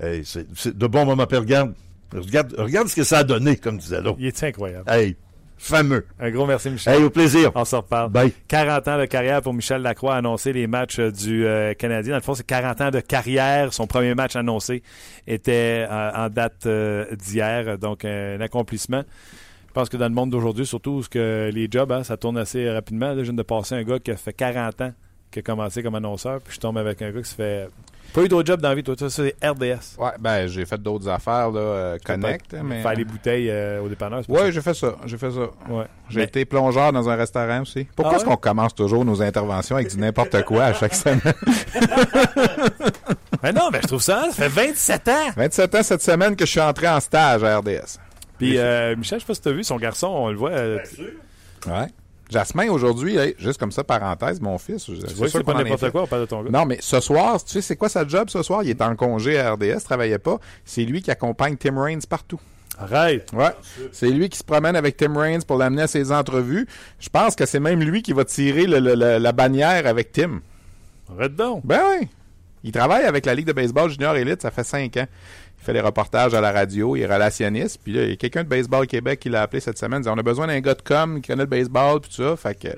[0.00, 1.26] Hey, c'est de bons moments.
[1.26, 1.74] Puis regarde,
[2.12, 4.18] regarde, regarde ce que ça a donné, comme disait l'autre.
[4.20, 4.90] Il est incroyable.
[4.90, 5.16] Hey,
[5.56, 6.06] fameux.
[6.18, 6.94] Un gros merci, Michel.
[6.94, 7.52] Hey, au plaisir.
[7.54, 8.10] On se reparle.
[8.10, 8.32] Bye.
[8.48, 12.12] 40 ans de carrière pour Michel Lacroix, annoncé les matchs euh, du euh, Canadien.
[12.12, 13.72] Dans le fond, c'est 40 ans de carrière.
[13.72, 14.82] Son premier match annoncé
[15.26, 16.66] était euh, en date
[17.16, 19.04] d'hier, donc un accomplissement.
[19.68, 22.38] Je pense que dans le monde d'aujourd'hui, surtout ce que les jobs, hein, ça tourne
[22.38, 23.08] assez rapidement.
[23.08, 24.92] Là, je viens de passer un gars qui a fait 40 ans
[25.34, 27.68] qui a commencé comme annonceur, puis je tombe avec un gars qui se fait
[28.14, 28.94] pas eu d'autres jobs dans la vie, toi.
[28.96, 29.98] Ça, c'est RDS.
[29.98, 32.54] Ouais, ben, j'ai fait d'autres affaires, là, euh, Connect.
[32.62, 32.80] Mais...
[32.80, 34.22] Faire les bouteilles euh, au dépanneur.
[34.28, 34.94] Ouais, j'ai fait ça.
[35.04, 35.48] J'ai fait ça.
[35.68, 35.86] Ouais.
[36.08, 37.88] J'ai été plongeur dans un restaurant aussi.
[37.96, 41.20] Pourquoi ah est-ce qu'on commence toujours nos interventions avec du n'importe quoi à chaque semaine?
[43.42, 45.30] mais non, mais je trouve ça, ça fait 27 ans.
[45.36, 47.98] 27 ans cette semaine que je suis entré en stage à RDS.
[48.38, 50.50] Puis, euh, Michel, je sais pas si tu as vu son garçon, on le voit.
[50.50, 50.78] Euh,
[51.66, 51.88] ouais.
[52.30, 54.90] Jasmin, aujourd'hui, juste comme ça, parenthèse, mon fils.
[55.28, 56.50] C'est pas n'importe quoi, on parle de ton gars.
[56.50, 58.62] Non, mais ce soir, tu sais, c'est quoi sa job ce soir?
[58.62, 60.38] Il est en congé à RDS, travaillait pas.
[60.64, 62.40] C'est lui qui accompagne Tim Raines partout.
[62.78, 63.30] Arrête!
[63.32, 63.52] Ouais.
[63.92, 66.66] C'est lui qui se promène avec Tim Raines pour l'amener à ses entrevues.
[66.98, 70.40] Je pense que c'est même lui qui va tirer la bannière avec Tim.
[71.14, 71.64] Arrête donc!
[71.64, 72.08] Ben oui!
[72.64, 75.06] Il travaille avec la Ligue de baseball junior élite, ça fait cinq ans
[75.64, 77.80] fait des reportages à la radio, il est relationniste.
[77.82, 80.00] Puis là, il y a quelqu'un de Baseball Québec qui l'a appelé cette semaine.
[80.00, 82.22] Il dit, on a besoin d'un gars de com qui connaît le baseball, puis tout
[82.22, 82.36] ça.
[82.36, 82.68] Fait que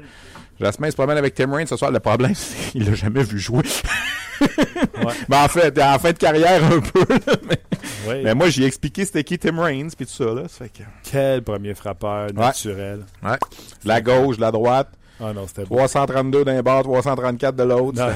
[0.61, 1.91] Jasmin se promène avec Tim Raines ce soir.
[1.91, 3.63] Le problème, c'est qu'il l'a jamais vu jouer.
[4.41, 5.13] ouais.
[5.29, 7.05] ben, en fait, en fin de carrière un peu.
[7.49, 10.33] mais, mais, moi, j'ai expliqué c'était qui Tim Raines, puis tout ça.
[10.33, 10.83] Là, fait que...
[11.03, 13.05] Quel premier frappeur naturel.
[13.23, 13.37] Ouais.
[13.85, 14.91] La gauche, la droite.
[15.19, 18.03] Ah non, c'était 332 d'un bord, 334 de l'autre.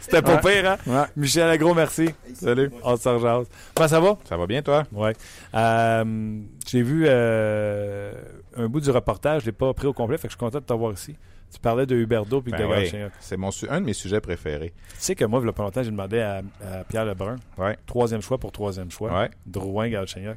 [0.00, 0.76] C'était pas pire, hein?
[0.86, 1.06] Ouais.
[1.16, 2.10] Michel gros merci.
[2.34, 2.70] Salut.
[2.82, 3.48] On se rejase.
[3.74, 4.18] Comment ça va?
[4.24, 4.84] Ça va bien, toi?
[4.92, 5.12] Ouais.
[5.54, 8.12] Euh, J'ai vu euh,
[8.56, 9.42] un bout du reportage.
[9.42, 11.16] Je l'ai pas pris au complet, fait que je suis content de t'avoir ici.
[11.52, 13.10] Tu parlais de Huberdo puis ben de oui.
[13.20, 14.72] C'est mon un de mes sujets préférés.
[14.90, 16.42] Tu sais que moi, il y a pas longtemps, j'ai demandé à,
[16.88, 17.36] Pierre Lebrun.
[17.58, 17.76] Ouais.
[17.86, 19.20] Troisième choix pour troisième choix.
[19.20, 19.30] Ouais.
[19.46, 20.36] Drouin, Galchenyuk.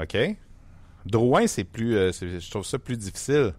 [0.00, 0.16] OK.
[1.06, 1.96] Drouin, c'est plus.
[1.96, 3.52] Euh, je trouve ça plus difficile.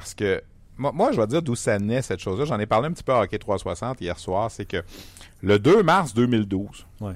[0.00, 0.42] Parce que
[0.78, 2.44] moi, moi, je vais dire d'où ça naît, cette chose-là.
[2.44, 4.50] J'en ai parlé un petit peu à Hockey 360 hier soir.
[4.50, 4.82] C'est que
[5.42, 7.12] le 2 mars 2012, Ouais.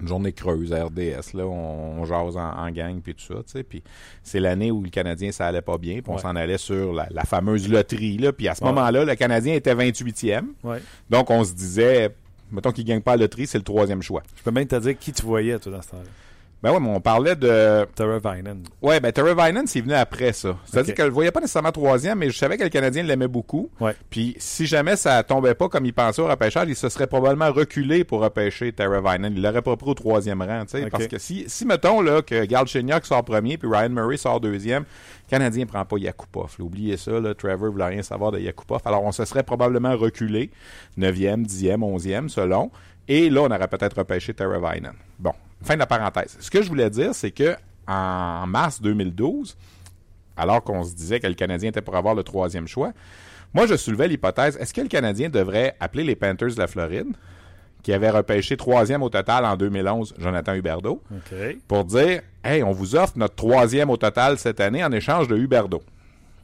[0.00, 3.34] une journée creuse à RDS, là, on, on jase en, en gang, puis tout ça,
[3.44, 3.62] tu sais.
[3.62, 3.82] Puis
[4.24, 6.20] c'est l'année où le Canadien, ça allait pas bien, puis on Ouais.
[6.20, 8.32] s'en allait sur la, la fameuse loterie, là.
[8.32, 8.70] Puis à ce Ouais.
[8.70, 10.48] moment-là, le Canadien était 28e.
[10.64, 10.82] Ouais.
[11.10, 12.12] Donc, on se disait,
[12.50, 14.22] mettons qu'il gagne pas la loterie, c'est le troisième choix.
[14.36, 16.10] Je peux même te dire qui tu voyais, toi, dans ce temps-là.
[16.64, 17.84] Ben ouais, mais on parlait de...
[17.94, 18.62] Tara Vinen.
[18.80, 20.56] Ouais, ben Terry Vinen, c'est venu après ça.
[20.64, 20.96] C'est-à-dire Ok.
[20.96, 23.68] que je le voyais pas nécessairement troisième, mais je savais que le Canadien l'aimait beaucoup.
[23.80, 23.94] Ouais.
[24.08, 27.52] Puis si jamais ça tombait pas comme il pensait au repêchage, il se serait probablement
[27.52, 29.34] reculé pour repêcher Terry Vinen.
[29.36, 30.88] Il l'aurait pas pris au troisième rang, tu sais.
[30.88, 34.84] Parce que si, si mettons là, que Galchenyuk sort premier puis Ryan Murray sort deuxième,
[34.84, 36.56] le Canadien prend pas Yakupov.
[36.58, 36.64] là.
[36.64, 38.80] Oubliez ça, là, Trevor voulait rien savoir de Yakupov.
[38.86, 40.50] Alors on se serait probablement reculé,
[40.98, 42.70] 9e, 10e, 11e selon.
[43.06, 44.94] Et là, on aurait peut-être repêché Terry Vinen.
[45.18, 45.32] Bon,
[45.62, 46.36] fin de la parenthèse.
[46.40, 49.56] Ce que je voulais dire, c'est que en mars 2012,
[50.36, 52.92] alors qu'on se disait que le Canadien était pour avoir le troisième choix,
[53.54, 57.14] moi, je soulevais l'hypothèse, est-ce que le Canadien devrait appeler les Panthers de la Floride,
[57.84, 61.02] qui avaient repêché troisième au total en 2011, Jonathan Huberdeau,
[61.68, 65.36] pour dire, hey, on vous offre notre troisième au total cette année en échange de
[65.36, 65.82] Huberdeau?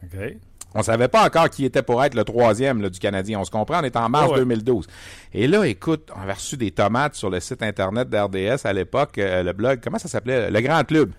[0.05, 0.37] OK.
[0.75, 3.41] On savait pas encore qui était pour être le troisième là, du Canadien.
[3.41, 4.39] On se comprend, on est en mars Ah ouais.
[4.39, 4.87] 2012.
[5.35, 9.19] Et là, écoute, on avait reçu des tomates sur le site internet d'RDS à l'époque,
[9.19, 10.51] euh, le blog, comment ça s'appelait?
[10.51, 11.13] Le Grand Club.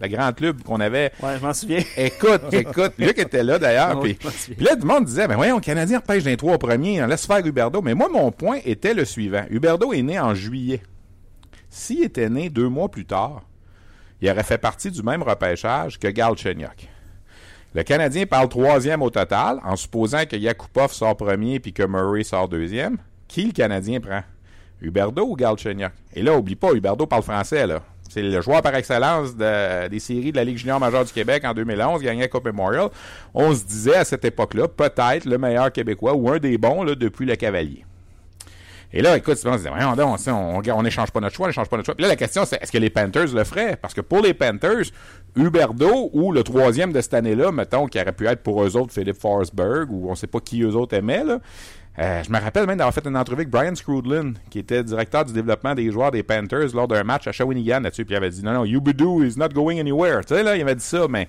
[0.00, 1.82] Le Grand Club qu'on avait Ouais, je m'en souviens.
[1.96, 4.00] Écoute, écoute, Luc était là d'ailleurs.
[4.00, 4.18] Puis,
[4.58, 7.26] là, tout le monde disait, mais voyons, le Canadien repêche les trois premiers, on laisse
[7.26, 7.82] faire Huberdo.
[7.82, 9.44] Mais moi, mon point était le suivant.
[9.50, 10.82] Huberdo est né en juillet.
[11.68, 13.42] S'il était né deux mois plus tard,
[14.20, 16.88] il aurait fait partie du même repêchage que Galchenyuk.
[17.74, 22.24] Le Canadien parle troisième au total, en supposant que Yakupov sort premier puis que Murray
[22.24, 22.98] sort deuxième.
[23.28, 24.22] Qui le Canadien prend?
[24.80, 25.92] Huberdo ou Galchenyuk?
[26.14, 27.80] Et là, oublie pas, Huberdo parle français, là.
[28.08, 31.44] C'est le joueur par excellence de- des séries de la Ligue junior majeure du Québec
[31.44, 32.88] en 2011, gagnait la Coupe Memorial.
[33.34, 36.96] On se disait à cette époque-là, peut-être le meilleur Québécois ou un des bons là,
[36.96, 37.84] depuis le Cavalier.
[38.92, 39.62] Et là, écoute, on se
[40.18, 41.94] ça, on on n'échange pas notre choix, on n'échange pas notre choix.
[41.94, 43.76] Puis là, la question, c'est est-ce que les Panthers le feraient?
[43.76, 44.86] Parce que pour les Panthers,
[45.36, 48.92] Huberdo ou le troisième de cette année-là, mettons, qui aurait pu être pour eux autres
[48.92, 51.38] Philippe Forsberg, ou on sait pas qui eux autres aimaient, là.
[51.98, 55.24] Euh, je me rappelle même d'avoir fait une entrevue avec Brian Scrudlin, qui était directeur
[55.24, 58.30] du développement des joueurs des Panthers lors d'un match à Shawinigan là-dessus, puis il avait
[58.30, 60.20] dit non, non, Huberdo is not going anywhere.
[60.24, 61.26] Tu sais, là, il avait dit ça, mais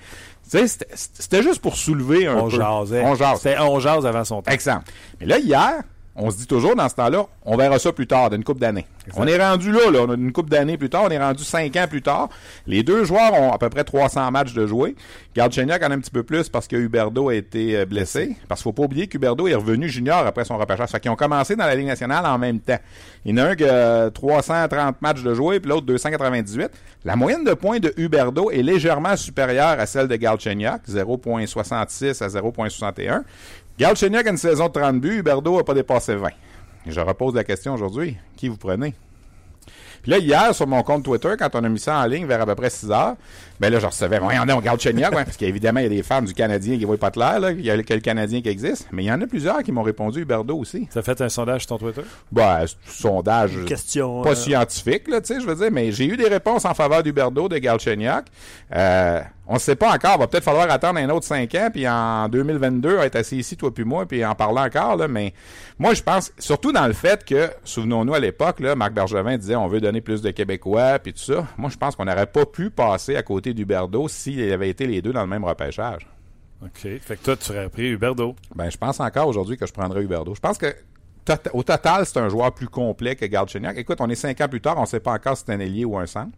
[0.49, 2.61] tu sais, c'était- juste pour soulever un On peu.
[3.03, 3.39] On jase.
[3.41, 4.51] C'était on jase avant son temps.
[4.51, 4.85] Exemple.
[5.19, 5.81] Mais là, hier,
[6.15, 8.85] on se dit toujours dans ce temps-là, on verra ça plus tard, d'une coupe d'années.
[9.15, 11.87] On est rendu là, là, une coupe d'années plus tard, on est rendu cinq ans
[11.89, 12.29] plus tard.
[12.67, 14.95] Les deux joueurs ont à peu près 300 matchs de jouer.
[15.35, 18.35] Gardchenyuk en a un petit peu plus parce que Huberdo a été euh, blessé.
[18.47, 20.89] Parce qu'il faut pas oublier qu'Huberdo est revenu junior après son repêchage.
[20.89, 22.79] Fait qu'ils ont commencé dans la Ligue nationale en même temps.
[23.25, 26.69] Il y en a un qui a 330 matchs de jouer, puis l'autre 298.
[27.05, 32.27] La moyenne de points de Huberdo est légèrement supérieure à celle de Galchenyuk, 0.66 à
[32.27, 33.23] 0.61.
[33.81, 36.27] Galchenyuk a une saison de 30 buts, Huberdo n'a pas dépassé 20.
[36.85, 38.15] Et je repose la question aujourd'hui.
[38.37, 38.93] Qui vous prenez?
[40.03, 42.41] Puis là, hier, sur mon compte Twitter, quand on a mis ça en ligne vers
[42.41, 43.15] à peu près 6 heures,
[43.61, 46.23] ben là, je recevais, voyons donc, Galchenyuk, ouais, parce qu'évidemment, il y a des fans
[46.23, 48.87] du Canadien qui voient pas de l'air, là, il y a le Canadien qui existe,
[48.91, 50.87] mais il y en a plusieurs qui m'ont répondu Huberdo aussi.
[50.91, 52.01] Tu as fait un sondage sur ton Twitter?
[52.31, 54.23] Bah, c'est un sondage Question.
[54.23, 56.73] pas euh, scientifique, là, tu sais, je veux dire, mais j'ai eu des réponses en
[56.73, 58.25] faveur d'Huberdo, de Galchenyuk.
[58.75, 61.87] Euh, on ne sait pas encore, va peut-être falloir attendre un autre 5 ans, puis
[61.87, 65.33] en 2022, être assis ici, toi puis moi, puis en parler encore, là, mais
[65.77, 69.55] moi, je pense, surtout dans le fait que, souvenons-nous à l'époque, là, Marc Bergevin disait,
[69.55, 71.45] on veut donner plus de Québécois, puis tout ça.
[71.57, 75.01] Moi, je pense qu'on n'aurait pas pu passer à côté d'Huberdo s'il avait été les
[75.01, 76.07] deux dans le même repêchage.
[76.63, 76.71] OK.
[76.99, 78.35] Fait que toi, tu aurais pris Huberdo.
[78.55, 80.35] Ben, je pense encore aujourd'hui que je prendrais Huberdo.
[80.35, 80.67] Je pense que
[81.25, 83.77] tot- au total, c'est un joueur plus complet que Galchenyuk.
[83.77, 85.59] Écoute, on est cinq ans plus tard, on ne sait pas encore si c'est un
[85.59, 86.37] ailier ou un centre.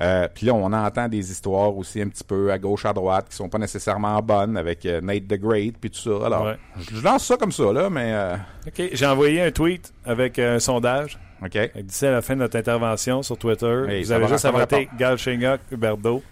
[0.00, 3.26] Euh, Puis là, on entend des histoires aussi un petit peu à gauche, à droite,
[3.30, 6.26] qui sont pas nécessairement bonnes avec euh, Nate the Great puis tout ça.
[6.26, 6.56] Alors, Ouais.
[6.92, 8.10] je lance ça comme ça, là, mais...
[8.12, 8.36] euh,
[8.66, 8.82] OK.
[8.92, 11.18] J'ai envoyé un tweet avec un sondage.
[11.44, 11.58] OK.
[11.82, 14.88] D'ici à la fin de notre intervention sur Twitter, vous avez juste à voter.
[14.98, 16.22] Galchenyuk, Huberdo.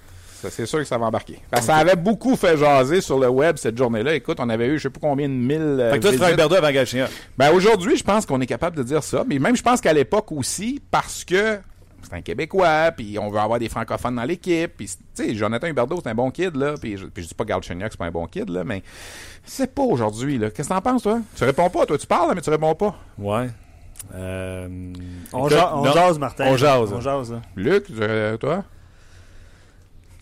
[0.48, 1.38] C'est sûr que ça va embarquer.
[1.50, 4.14] Parce que ça avait beaucoup fait jaser sur le web cette journée-là.
[4.14, 6.54] Écoute, on avait eu je sais pas combien de mille euh, Fait que toi, tu
[6.56, 7.08] avant Galchenyuk.
[7.36, 9.92] Ben aujourd'hui, je pense qu'on est capable de dire ça, mais même je pense qu'à
[9.92, 11.58] l'époque aussi, parce que
[12.02, 15.66] c'est un Québécois, puis on veut avoir des francophones dans l'équipe, puis tu sais, Jonathan
[15.66, 18.06] Huberdeau, c'est un bon kid, là, puis je, puis je dis pas Galchenyuk, c'est pas
[18.06, 18.82] un bon kid, là, mais
[19.44, 20.50] c'est pas aujourd'hui, là.
[20.50, 21.20] Qu'est-ce que t'en penses, toi?
[21.36, 22.96] Tu réponds pas, toi, tu parles, mais tu réponds pas.
[23.18, 23.48] Ouais.
[24.14, 24.68] Euh,
[25.32, 26.46] On, écoute, ja- on non, jase, Martin.
[26.48, 26.92] On jase.
[26.92, 27.34] On jase.
[27.54, 28.64] Luc, euh, toi?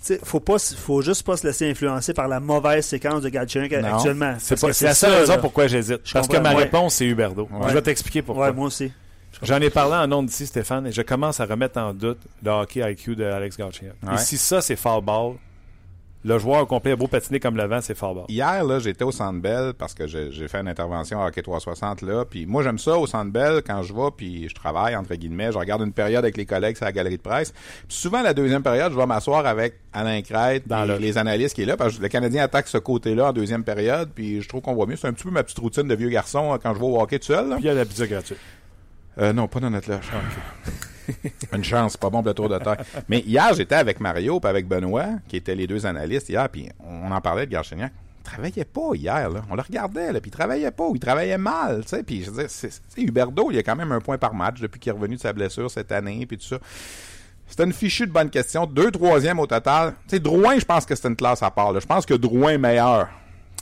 [0.01, 3.29] Tu sais, faut pas, faut juste pas se laisser influencer par la mauvaise séquence de
[3.29, 3.97] Galchenyuk Non.
[3.97, 4.35] actuellement.
[4.39, 6.01] C'est la seule raison pourquoi j'hésite.
[6.13, 6.63] Parce que ma Ouais.
[6.65, 7.49] réponse, c'est Huberdo.
[7.53, 7.69] Ouais.
[7.69, 8.47] Je vais t'expliquer pourquoi.
[8.49, 8.93] Ouais, moi aussi.
[9.43, 12.51] J'en ai parlé en ondes ici, Stéphane, et je commence à remettre en doute le
[12.51, 13.57] hockey IQ de Alex.
[13.59, 13.69] Ouais.
[14.15, 15.35] Et si ça, c'est foul ball,
[16.25, 18.25] le joueur au complet a beau patiner comme le vent, c'est fort bon.
[18.29, 22.03] Hier, là, j'étais au Centre Bell parce que j'ai fait une intervention à Hockey 360
[22.03, 22.25] là.
[22.29, 25.53] Puis moi, j'aime ça au Centre Bell quand je vais puis je travaille entre guillemets.
[25.53, 27.53] Je regarde une période avec les collègues à la galerie de presse.
[27.87, 31.55] Puis souvent la deuxième période, je vais m'asseoir avec Alain Crête Dans le- les analystes
[31.55, 34.11] qui est là parce que le Canadien attaque ce côté-là en deuxième période.
[34.13, 34.97] Puis je trouve qu'on voit mieux.
[34.97, 37.01] C'est un petit peu ma petite routine de vieux garçon hein, quand je vais au
[37.01, 37.49] hockey tout seul.
[37.49, 37.55] là.
[37.55, 38.39] Puis il y a la pizza gratuite.
[39.19, 40.09] Euh, non, pas dans notre loge.
[41.53, 42.77] Une chance, pas bon pour le tour de terre.
[43.09, 46.69] Mais hier, j'étais avec Mario et avec Benoît, qui étaient les deux analystes hier, puis
[46.81, 47.93] on en parlait de Garchignac.
[48.21, 49.41] Il travaillait pas hier, là.
[49.51, 52.03] On le regardait, là, puis il travaillait pas, il travaillait mal, tu sais.
[52.03, 54.79] Puis je veux dire, c'est, Huberdeau, il a quand même un point par match depuis
[54.79, 56.59] qu'il est revenu de sa blessure cette année, puis tout ça.
[57.49, 58.67] C'était une fichue de bonne question.
[58.67, 59.95] Deux troisièmes au total.
[60.07, 61.73] Tu sais, Drouin, je pense que c'est une classe à part.
[61.73, 61.81] là.
[61.81, 63.09] Je pense que Drouin est meilleur.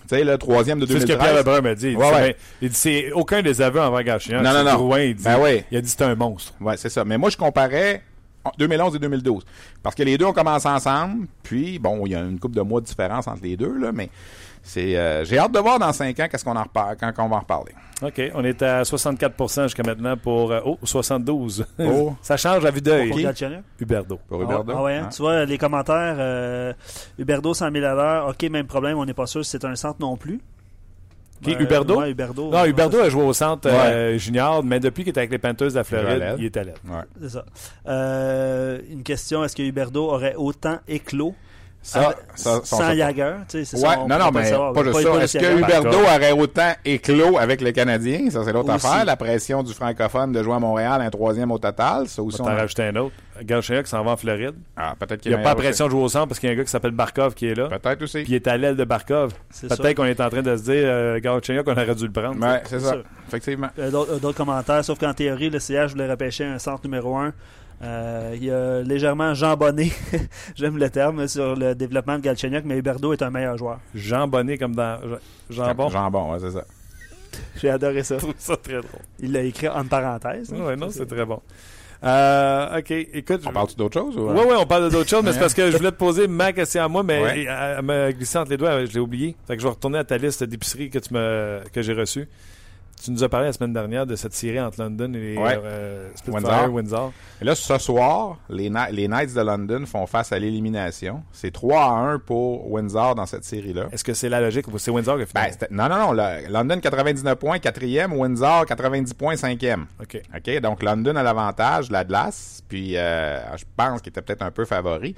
[0.09, 1.28] Tu sais, le troisième de C'est ce que 2013.
[1.28, 1.86] Pierre Lebrun m'a dit.
[1.88, 2.36] Il dit, Ouais, c'est- ouais.
[2.62, 4.42] il dit, c'est aucun des aveux envers Gachignac.
[4.42, 4.74] Non, non, non.
[4.74, 5.62] Drouin, il dit, Ben oui.
[5.70, 6.52] il a dit c'est un monstre.
[6.61, 7.04] Ouais, c'est ça.
[7.04, 8.02] Mais moi, je comparais
[8.44, 9.44] en 2011 et 2012.
[9.82, 11.26] Parce que les deux ont commencé ensemble.
[11.42, 13.90] Puis, bon, il y a une couple de mois de différence entre les deux, là,
[13.92, 14.09] mais
[14.69, 17.29] c'est, euh, j'ai hâte de voir dans cinq ans qu'est-ce qu'on en reparle, quand on
[17.29, 17.73] va en reparler.
[18.03, 20.51] OK, on est à 64% jusqu'à maintenant pour...
[20.51, 21.64] euh, oh, 72.
[21.79, 22.14] Oh.
[22.23, 23.09] Ça change à vue d'œil.
[23.11, 23.19] Pour?
[23.81, 24.19] Huberdo.
[24.29, 25.05] Pour Ah, ah ouais, hein?
[25.05, 25.09] Hein?
[25.14, 26.73] Tu vois, les commentaires, euh,
[27.19, 29.77] Huberdo 100 000 à l'heure, ok, même problème, on n'est pas sûr si c'est un
[29.77, 30.41] centre non plus.
[31.43, 32.01] Qui, Euh, Huberdeau?
[32.01, 32.51] Ouais, Huberdeau.
[32.51, 35.39] Non, Ouais, Huberdo a joué au centre euh, junior, mais depuis qu'il est avec les
[35.39, 36.77] Panthers de la Floride, il est à l'aide.
[36.89, 37.03] Ouais.
[37.21, 37.45] C'est ça.
[37.87, 41.35] Euh, une question, est-ce que Huberdo aurait autant éclos
[41.89, 43.32] Ça, avec- ça, ça, sans ça- Jagger?
[43.49, 44.72] Tu sais, c'est Ouais, ça, on non, non, mais savoir.
[44.72, 45.22] pas juste de ça.
[45.22, 45.59] Est-ce que.
[45.59, 48.28] Huberdeau aurait autant éclos avec le Canadien?
[48.30, 48.87] Ça, c'est l'autre Aussi.
[48.87, 49.05] affaire.
[49.05, 52.09] La pression du francophone de jouer à Montréal, un troisième au total.
[52.09, 53.14] Ça aussi, On t'en a- rajouter un autre.
[53.43, 54.55] Gachignac s'en va en Floride.
[54.76, 56.41] Ah, peut-être Il qu'il n'y a y pas la pression de jouer au centre parce
[56.41, 57.68] qu'il y a un gars qui s'appelle Barkov qui est là.
[57.68, 58.22] Peut-être aussi.
[58.22, 59.32] Puis il est à l'aile de Barkov.
[59.51, 59.95] C'est Peut-être ça.
[59.95, 62.41] qu'on est en train de se dire, euh, Galchenyuk, on aurait dû le prendre.
[62.45, 62.97] Ouais, c'est ça.
[63.28, 63.68] Effectivement.
[63.78, 67.14] Euh, D'autres euh, d'autres commentaires, sauf qu'en théorie, le CH voulait repêcher un centre numéro
[67.16, 67.32] 1.
[67.83, 69.93] Il y a légèrement jambonné,
[70.57, 73.79] j'aime le terme, sur le développement de Galchenyuk, mais Huberdo est un meilleur joueur.
[73.95, 74.99] Jean Bonnet comme dans
[75.51, 75.89] Jean Bon.
[75.89, 76.64] Jambon, ouais, c'est ça.
[77.61, 78.14] J'ai adoré ça.
[78.16, 79.01] Je trouve ça très drôle.
[79.20, 80.53] Il l'a écrit en parenthèse.
[80.55, 80.64] hein.
[80.64, 81.41] Ouais, non, c'est très bon.
[82.05, 83.43] Euh, ok, écoute.
[83.47, 84.16] On parle-tu d'autre chose?
[84.16, 84.31] Ou...
[84.31, 86.53] Oui, oui, on parle d'autres choses, mais c'est parce que je voulais te poser ma
[86.53, 87.45] question à moi, mais Ouais.
[87.45, 89.35] elle, elle me glissait entre les doigts, je l'ai oublié.
[89.47, 92.29] Fait que je vais retourner à ta liste d'épiceries que tu me que j'ai reçue.
[93.03, 95.61] Tu nous as parlé la semaine dernière de cette série entre London et les Ouais.
[95.62, 96.72] euh, Windsor.
[96.72, 97.12] Windsor.
[97.42, 101.22] Et là, ce soir, les, Kni- les Knights de London font face à l'élimination.
[101.30, 103.88] C'est 3 à 1 pour Windsor dans cette série-là.
[103.92, 106.12] Est-ce que c'est la logique ou c'est Windsor qui Ben, non, non, non.
[106.12, 108.14] le- London 99 points, quatrième.
[108.14, 109.86] Windsor 90 points, cinquième.
[110.01, 110.20] OK.
[110.34, 114.51] OK, donc London a l'avantage, la glace, puis euh, je pense qu'il était peut-être un
[114.51, 115.14] peu favori.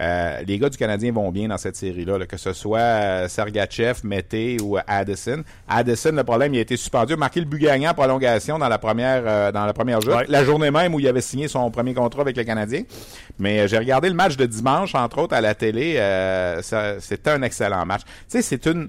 [0.00, 4.00] Euh, les gars du Canadien vont bien dans cette série-là, là, que ce soit Sergachev,
[4.04, 5.42] Mété ou Addison.
[5.68, 8.78] Addison, le problème, il a été suspendu, marqué le but gagnant en prolongation dans la
[8.78, 10.24] première euh, dans la première joute, Ouais.
[10.28, 12.82] la journée même où il avait signé son premier contrat avec le Canadien.
[13.38, 15.94] Mais euh, j'ai regardé le match de dimanche, entre autres, à la télé.
[15.98, 16.60] euh,
[17.00, 18.02] C'était un excellent match.
[18.04, 18.88] Tu sais, c'est une...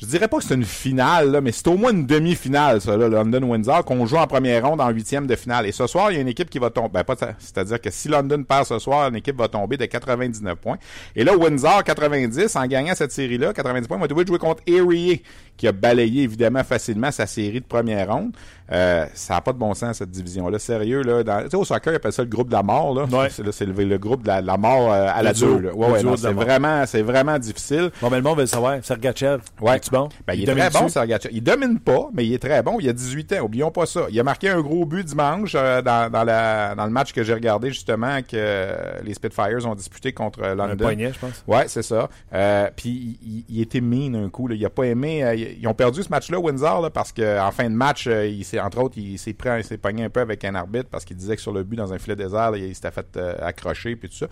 [0.00, 3.06] Je dirais pas que c'est une finale, mais c'est au moins une demi-finale, ça, là,
[3.06, 5.66] London-Windsor, qu'on joue en première ronde en huitième de finale.
[5.66, 7.02] Et ce soir, il y a une équipe qui va tomber.
[7.06, 7.34] Ben.
[7.38, 10.78] C'est-à-dire que si London perd ce soir, une équipe va tomber de 99 points.
[11.14, 15.22] Et là, Windsor, 90, en gagnant cette série-là, 90 points, va devoir jouer contre Erie,
[15.58, 18.32] qui a balayé évidemment facilement sa série de première ronde.
[18.72, 20.58] Euh, ça n'a pas de bon sens, cette division-là.
[20.58, 21.24] Sérieux, là.
[21.44, 23.04] Tu sais, au soccer, ils appellent ça le groupe de la mort, là.
[23.04, 23.28] Ouais.
[23.30, 25.54] C'est, là, c'est le, le groupe de la, la mort euh, à Le la duo.
[25.56, 25.74] deux, là.
[25.74, 27.90] Ouais, Le ouais, non, c'est vraiment, c'est vraiment difficile.
[28.00, 28.78] Bon, mais le monde veut le savoir.
[28.84, 29.76] Sergachev, Ouais.
[29.76, 30.08] es-tu bon?
[30.26, 30.88] Ben, il, est domine très bon?
[30.88, 31.30] Sergachev.
[31.32, 32.76] Il domine pas, mais il est très bon.
[32.80, 33.40] Il a 18 ans.
[33.44, 34.02] Oublions pas ça.
[34.10, 37.22] Il a marqué un gros but dimanche euh, dans, dans, la, dans le match que
[37.24, 40.76] j'ai regardé justement que euh, les Spitfires ont disputé contre euh, Un London.
[40.84, 41.44] poignet, je pense.
[41.48, 42.08] Ouais, c'est ça.
[42.32, 44.46] Euh, puis il, il- était mean un coup.
[44.46, 44.54] Là.
[44.54, 45.56] Il a pas aimé.
[45.60, 48.59] ils ont perdu ce match-là, Windsor, là, parce que en fin de match, il s'est
[48.60, 51.16] entre autres, il s'est pris, il s'est pogné un peu avec un arbitre parce qu'il
[51.16, 53.96] disait que sur le but dans un filet désert, là, il s'était fait euh, accrocher
[53.96, 54.26] puis tout ça.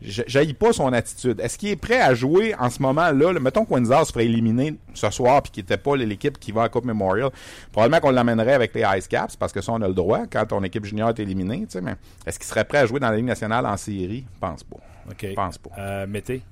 [0.00, 1.40] J'haïs pas son attitude.
[1.40, 3.32] Est-ce qu'il est prêt à jouer en ce moment-là?
[3.32, 3.40] là?
[3.40, 6.62] Mettons que Windsor se ferait éliminer ce soir puis qu'il était pas l'équipe qui va
[6.62, 7.30] à la Coupe Memorial.
[7.72, 10.46] Probablement qu'on l'amènerait avec les Ice Caps parce que ça, on a le droit quand
[10.46, 11.66] ton équipe junior est éliminée.
[11.82, 14.24] Mais est-ce qu'il serait prêt à jouer dans la Ligue nationale en série?
[14.34, 14.78] Je pense pas.
[15.10, 15.26] OK.
[15.28, 15.70] Je pense pas.
[15.78, 16.42] Euh, Mété,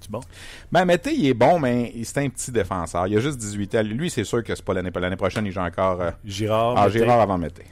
[0.00, 0.20] tu bon?
[0.72, 3.06] Ben, Mété, il est bon, mais il- c'est un petit défenseur.
[3.06, 3.82] Il a juste 18 ans.
[3.82, 6.00] Lui, c'est sûr que c'est pas l'année L'année prochaine, il joue encore.
[6.00, 6.88] euh, Girard, ah.
[6.88, 7.62] Girard avant Mété.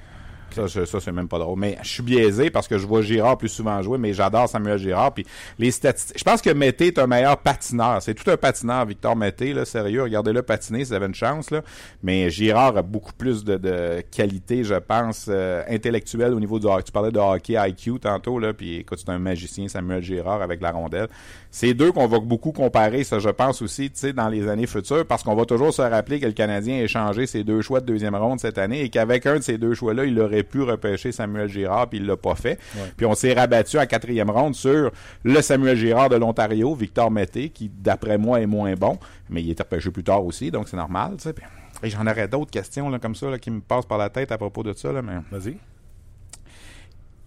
[0.57, 1.59] Ça, ça c'est même pas drôle.
[1.59, 4.79] Mais je suis biaisé parce que je vois Girard plus souvent jouer, mais j'adore Samuel
[4.79, 5.13] Girard.
[5.13, 5.27] Puis
[5.59, 6.19] les statistiques.
[6.19, 8.01] Je pense que Mété est un meilleur patineur.
[8.03, 10.03] C'est tout un patineur, Victor Mété, là, sérieux.
[10.03, 11.63] Regardez-le patiner si vous avez une chance, là.
[12.03, 16.67] Mais Girard a beaucoup plus de, de qualité, je pense, euh, intellectuelle au niveau du
[16.67, 16.85] hockey.
[16.85, 18.53] Tu parlais de hockey IQ tantôt, là.
[18.53, 21.09] Puis écoute, c'est un magicien, Samuel Girard, avec la rondelle.
[21.51, 24.67] C'est deux qu'on va beaucoup comparer, ça, je pense aussi, tu sais, dans les années
[24.67, 27.81] futures, parce qu'on va toujours se rappeler que le Canadien a échangé ses deux choix
[27.81, 30.62] de deuxième ronde cette année et qu'avec un de ces deux choix-là, il aurait pu
[30.62, 32.59] repêcher Samuel Girard, puis il l'a pas fait.
[32.97, 34.90] Puis on s'est rabattu en quatrième ronde sur
[35.24, 39.51] le Samuel Girard de l'Ontario, Victor Mété, qui d'après moi est moins bon, mais il
[39.51, 41.14] est repêché plus tard aussi, donc c'est normal.
[41.16, 41.32] tu sais.
[41.32, 41.44] Puis-
[41.82, 44.32] et j'en aurais d'autres questions là, comme ça là, qui me passent par la tête
[44.32, 45.59] à propos de ça, là, mais Vas-y.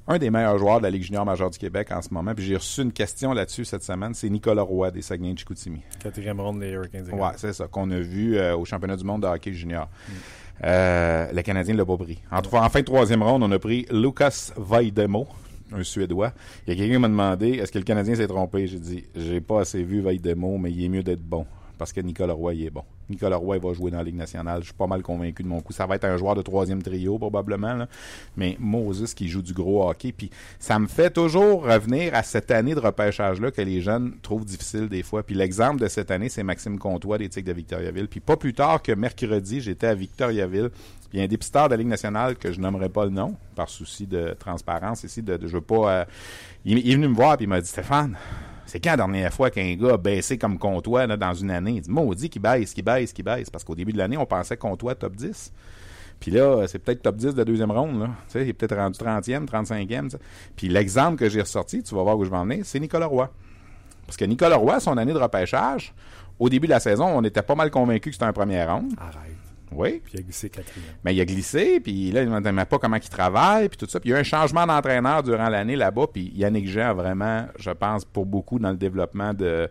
[0.08, 2.44] un des meilleurs joueurs de la Ligue junior majeure du Québec en ce moment, puis
[2.44, 5.82] j'ai reçu une question là-dessus cette semaine, c'est Nicolas Roy des Saguenay de Chicoutimi.
[6.02, 7.08] Quatrième ronde des Hurricanes.
[7.14, 9.88] Ouais, c'est ça, qu'on a vu euh, au championnat du monde de hockey junior.
[10.64, 12.20] Euh, le Canadien l'a pas pris.
[12.32, 15.28] En, fin de troisième ronde, on a pris Lucas Vaidemo,
[15.72, 16.34] un Suédois.
[16.68, 18.68] Il y a quelqu'un qui m'a demandé est-ce que le Canadien s'est trompé?
[18.68, 21.46] J'ai dit j'ai pas assez vu Vaidemo, mais il est mieux d'être bon.
[21.78, 22.84] Parce que Nicolas Roy, il est bon.
[23.10, 24.60] Nicolas Roy, va jouer dans la Ligue nationale.
[24.62, 25.74] Je suis pas mal convaincu de mon coup.
[25.74, 27.86] Ça va être un joueur de troisième trio, probablement.
[28.38, 30.12] Mais Moses qui joue du gros hockey.
[30.12, 30.30] Puis
[30.60, 34.88] ça me fait toujours revenir à cette année de repêchage-là que les jeunes trouvent difficile
[34.90, 35.24] des fois.
[35.24, 38.08] Puis l'exemple de cette année, c'est Maxime Comtois des Tigres de Victoriaville.
[38.08, 40.70] Puis pas plus tard que mercredi, j'étais à Victoriaville.
[41.12, 43.36] Il y a un dépisteur de la Ligue nationale que je nommerai pas le nom,
[43.56, 45.24] par souci de transparence ici.
[45.24, 45.92] De, de- je veux pas...
[46.02, 46.06] euh,
[46.66, 48.16] il, il est venu me voir puis il m'a dit «Stéphane,
[48.70, 51.74] c'est quand la dernière fois qu'un gars a baissé comme Comtois dans une année?
[51.78, 53.50] Il dit, maudit qu'il baisse, qu'il baisse, qu'il baisse.
[53.50, 55.52] Parce qu'au début de l'année, on pensait Comtois top 10.
[56.20, 58.10] Puis là, c'est peut-être top 10 de la deuxième ronde.
[58.36, 60.04] Il est peut-être rendu 30e, 35e.
[60.04, 60.18] tu sais.
[60.56, 63.32] Puis l'exemple que j'ai ressorti, tu vas voir où je vais en c'est Nicolas Roy.
[64.06, 65.94] Parce que Nicolas Roy, son année de repêchage,
[66.38, 68.94] au début de la saison, on était pas mal convaincus que c'était un premier ronde.
[69.00, 69.49] Arrête.
[69.72, 70.02] Oui.
[70.04, 70.90] Puis il a glissé quatrième.
[71.04, 74.00] Mais il a glissé, puis là, il ne pas comment il travaille, puis tout ça.
[74.00, 76.94] Puis il y a eu un changement d'entraîneur durant l'année là-bas, puis Yannick Jean a
[76.94, 79.70] vraiment, je pense, pour beaucoup dans le développement de,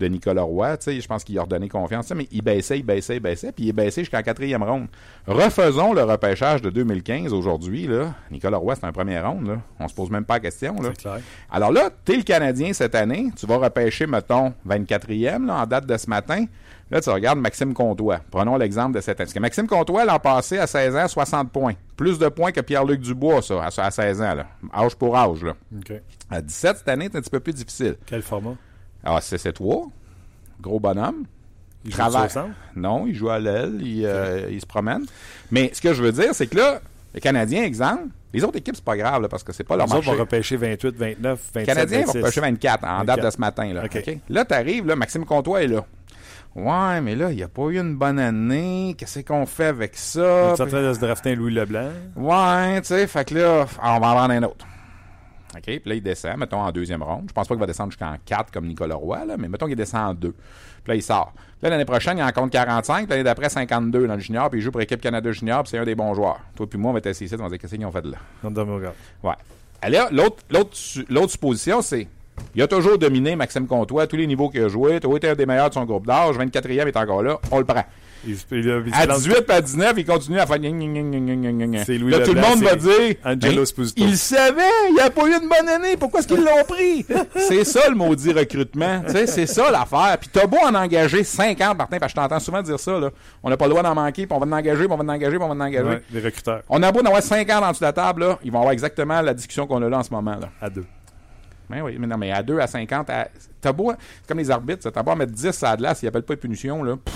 [0.00, 2.42] de Nicolas Roy, tu sais, je pense qu'il a redonné confiance, tu sais, mais il
[2.42, 4.88] baissait, il baissait, il baissait, puis il est baissé jusqu'en quatrième ronde.
[5.26, 8.14] Refaisons le repêchage de 2015 aujourd'hui, là.
[8.30, 9.58] Nicolas Roy, c'est un premier ronde, là.
[9.78, 10.90] On se pose même pas la question, là.
[10.94, 11.20] C'est clair.
[11.50, 15.86] Alors là, t'es le Canadien cette année, tu vas repêcher, mettons, 24e, là, en date
[15.86, 16.46] de ce matin.
[16.90, 18.18] Là, tu regardes Maxime Comtois.
[18.32, 19.26] Prenons l'exemple de cette année.
[19.26, 21.74] Parce que Maxime Comtois, l'an passé, à 16 ans, 60 points.
[21.96, 24.46] Plus de points que Pierre-Luc Dubois, ça, à, à 16 ans, là.
[24.74, 25.52] Âge pour âge, là.
[25.76, 25.92] OK.
[26.28, 27.96] À 17, cette année, c'est un petit peu plus difficile.
[28.06, 28.56] Quel format?
[29.04, 29.90] Alors, c'est 7-3.
[30.60, 31.24] Gros bonhomme.
[31.84, 32.28] Il Travaille.
[32.76, 35.06] Non, il joue à l'aile, il, euh, il se promène.
[35.50, 36.80] Mais ce que je veux dire, c'est que là,
[37.14, 39.86] le Canadien, exemple, les autres équipes, c'est pas grave, là, parce que c'est pas leur
[39.86, 40.16] Les autres marché.
[40.16, 42.18] vont repêcher 28, 29, 27, Le Canadien va 26.
[42.18, 43.06] repêcher 24 en 24.
[43.06, 43.72] date de ce matin.
[43.72, 43.82] Là,
[44.28, 45.84] là tu arrives, là, Maxime Comtois est là.
[46.54, 48.94] Ouais, mais là, il n'y a pas eu une bonne année.
[48.98, 50.20] Qu'est-ce qu'on fait avec ça?
[50.20, 51.90] Il est en train de se drafter un Louis Leblanc.
[52.16, 54.66] Ouais, tu sais, fait que là, ah, on va en vendre un autre.
[55.56, 57.24] OK, puis là, il descend, mettons, en deuxième ronde.
[57.28, 59.76] Je pense pas qu'il va descendre jusqu'en 4 comme Nicolas Roy, là, mais mettons qu'il
[59.76, 60.30] descend en 2.
[60.30, 60.38] Puis
[60.86, 61.32] là, il sort.
[61.34, 63.10] Puis là, l'année prochaine, il en compte 45.
[63.10, 65.78] L'année d'après, 52 dans le junior, puis il joue pour l'équipe Canada Junior, puis c'est
[65.78, 66.40] un des bons joueurs.
[66.54, 68.02] Toi puis moi, on va être assis ici, on va dire qu'est-ce qu'ils ont fait
[68.02, 68.18] de là?
[68.42, 68.94] Comme dans mon regard.
[69.22, 69.34] Ouais.
[69.82, 72.06] Alors, l'autre supposition, c'est
[72.54, 74.98] il a toujours dominé Maxime Comtois à tous les niveaux qu'il a joué.
[75.00, 76.36] Tu été un des meilleurs de son groupe d'âge.
[76.36, 77.38] 24e est encore là.
[77.50, 77.84] On le prend.
[78.26, 80.56] Il, il, a- À lance- 18 et à 19, il continue à faire.
[80.60, 83.86] C'est Louis Là, tout le Leblanc, monde va dire Angelo Ben.
[83.96, 84.62] Il savait,
[84.92, 85.96] il a pas eu une bonne année.
[85.96, 87.06] Pourquoi est-ce qu'ils l'ont pris?
[87.36, 89.02] c'est ça le maudit recrutement.
[89.08, 90.18] C'est ça l'affaire.
[90.20, 92.98] Puis t'as beau en engager 50, Martin, parce que je t'entends souvent dire ça.
[93.00, 93.10] Là.
[93.42, 95.04] On n'a pas le droit d'en manquer, puis on va en engager, puis on va
[95.04, 95.88] en engager, puis on va en engager.
[95.88, 96.62] Ouais, les recruteurs.
[96.68, 98.72] On a beau en avoir 50 en dessous de la table, là, ils vont avoir
[98.72, 100.36] exactement la discussion qu'on a là en ce moment.
[100.40, 100.50] Là.
[100.60, 100.84] À deux.
[101.68, 103.28] Ben oui, mais non, mais à 2, à 50, à...
[103.60, 106.08] t'as beau, c'est comme les arbitres, t'as beau en mettre 10 à la glace, ils
[106.08, 106.96] appellent pas de punition, là.
[106.96, 107.14] Pff,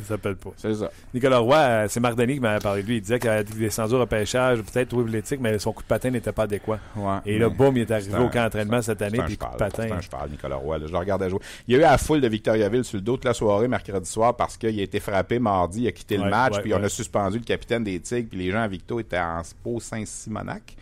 [0.00, 0.50] Il s'appelle pas.
[0.56, 0.90] c'est ça.
[1.14, 2.96] Nicolas Roy, euh, c'est Marc Denis qui m'avait parlé de lui.
[2.96, 6.10] Il disait qu'il a descendu au repêchage, peut-être trouvé l'éthique, mais son coup de patin
[6.10, 6.78] n'était pas adéquat.
[6.96, 7.16] Ouais.
[7.26, 9.56] Et là, boum, il est arrivé un- au camp d'entraînement cette année, puis coup de
[9.58, 9.84] patin.
[9.86, 10.78] C'est un cheval, Nicolas Roy.
[10.78, 10.86] là.
[10.86, 11.40] Je le regardais jouer.
[11.68, 14.08] Il y a eu la foule de Victoriaville sur le dos toute la soirée, mercredi
[14.10, 16.82] soir, parce qu'il a été frappé mardi, il a quitté le match, ouais, puis on
[16.82, 20.76] a suspendu le capitaine des Tigres, puis les gens à Victo étaient en Spo Saint-Simonac.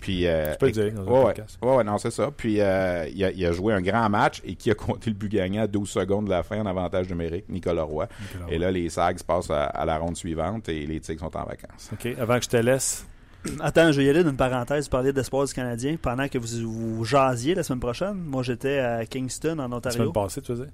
[0.00, 1.24] Puis, euh, Tu peux le et- dire dans ouais, ouais.
[1.34, 1.58] podcast.
[1.62, 2.30] Ouais, ouais, non, c'est ça.
[2.34, 5.16] Puis, euh, il, a, il a joué un grand match et qui a compté le
[5.16, 8.08] but gagnant à 12 secondes de la fin en avantage numérique, Nicolas Roy.
[8.32, 11.36] Nicolas Et là, les Sags passent à, à la ronde suivante et les Tigres sont
[11.36, 11.90] en vacances.
[11.92, 13.06] OK, avant que je te laisse,
[13.60, 15.96] Attends, je vais y aller d'une parenthèse, parler d'espoir du Canadien.
[16.00, 19.96] Pendant que vous, vous jasiez la semaine prochaine, moi j'étais à Kingston, en la Ontario.
[19.98, 20.66] semaine passée, tu faisais?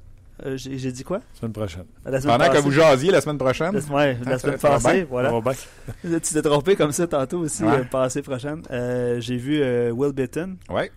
[0.45, 1.18] Euh, J'ai dit quoi?
[1.18, 1.84] La semaine prochaine.
[2.05, 4.70] La semaine Pendant que vous jasiez la semaine prochaine, La, ouais, la semaine bien.
[4.70, 5.32] passée, voilà.
[6.03, 7.78] Tu t'es trompé comme ça tantôt aussi, Ouais.
[7.78, 8.62] euh, passée prochaine.
[8.70, 10.57] Euh, J'ai vu euh, Will Bitton.
[10.68, 10.91] ouais.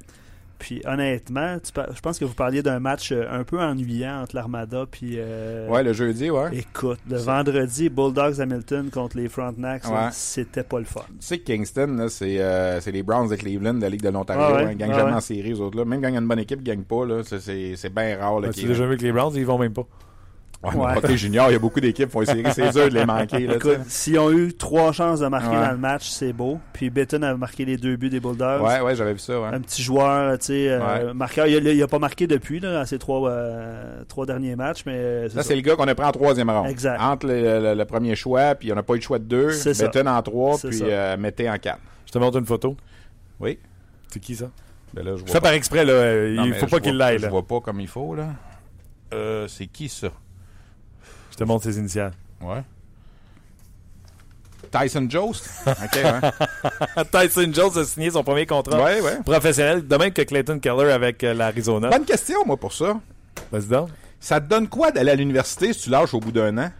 [0.60, 4.22] Puis honnêtement, tu par- je pense que vous parliez d'un match euh, un peu ennuyant
[4.24, 5.14] entre l'Armada puis.
[5.18, 6.50] euh, Ouais, le jeudi, ouais.
[6.58, 10.10] Écoute, le vendredi, Bulldogs Hamilton contre les Frontenacs, Ouais.
[10.12, 11.02] c'était pas le fun.
[11.08, 14.02] Tu sais que Kingston, là, c'est, euh, c'est les Browns de Cleveland de la Ligue
[14.04, 14.44] de l'Ontario.
[14.46, 14.72] Ah ouais, hein.
[14.74, 15.18] Ils gagnent ah jamais ouais.
[15.18, 15.78] en série, eux autres.
[15.78, 15.86] Là.
[15.86, 17.06] Même quand il y a une bonne équipe, ils gagnent pas.
[17.06, 17.22] Là.
[17.24, 18.40] C'est, c'est, c'est bien rare.
[18.42, 19.88] Là, As-tu qu'ils- déjà vu que les Browns, ils vont même pas.
[20.62, 20.98] Ouais, mais Ouais.
[20.98, 22.44] hockey junior, il y a beaucoup d'équipes qui font séries.
[22.54, 23.48] C'est dur de les manquer.
[23.48, 25.66] Là, Écoute, s'ils ont eu trois chances de marquer Ouais.
[25.66, 26.60] dans le match, c'est beau.
[26.74, 28.20] Puis Bitton a marqué les deux buts des.
[28.20, 28.62] Bulldogs.
[28.62, 29.40] Ouais, ouais, j'avais vu ça.
[29.40, 29.48] Ouais.
[29.54, 31.48] Un petit joueur, tu sais, euh, marqueur.
[31.48, 34.84] Il a, il a pas marqué depuis, là, dans ses trois, euh, trois derniers matchs,
[34.86, 35.48] mais euh, c'est Là, ça.
[35.48, 36.68] c'est le gars qu'on a pris en troisième ronde.
[36.68, 37.00] Exact.
[37.02, 39.52] Entre le, le- le premier choix, puis on n'a pas eu de choix de deux.
[39.52, 39.86] C'est ça.
[39.88, 40.84] Betton en trois, C'est puis ça.
[40.86, 41.80] euh, Mété en quatre.
[42.06, 42.76] Je te montre une photo.
[43.40, 43.58] Oui.
[44.10, 44.50] C'est qui ça?
[44.94, 46.30] Ben là, je Je vois fais par exprès, là.
[46.32, 48.26] Non, il faut pas qu'il l'aille, Je vois pas comme il faut, là.
[49.14, 50.10] Euh, c'est qui ça?
[51.40, 52.12] Je te montre ses initiales.
[52.42, 52.62] Ouais.
[54.70, 55.50] Tyson Jost?
[55.66, 57.06] OK, ouais.
[57.28, 59.22] Tyson Jones a signé son premier contrat ouais, ouais.
[59.26, 61.90] professionnel, de même que Clayton Keller avec euh, l'Arizona.
[61.92, 63.00] Bonne question, moi, pour ça.
[63.54, 63.88] Vas-y donc.
[64.20, 66.72] Ça te donne quoi d'aller à l'université si tu lâches au bout d'un an?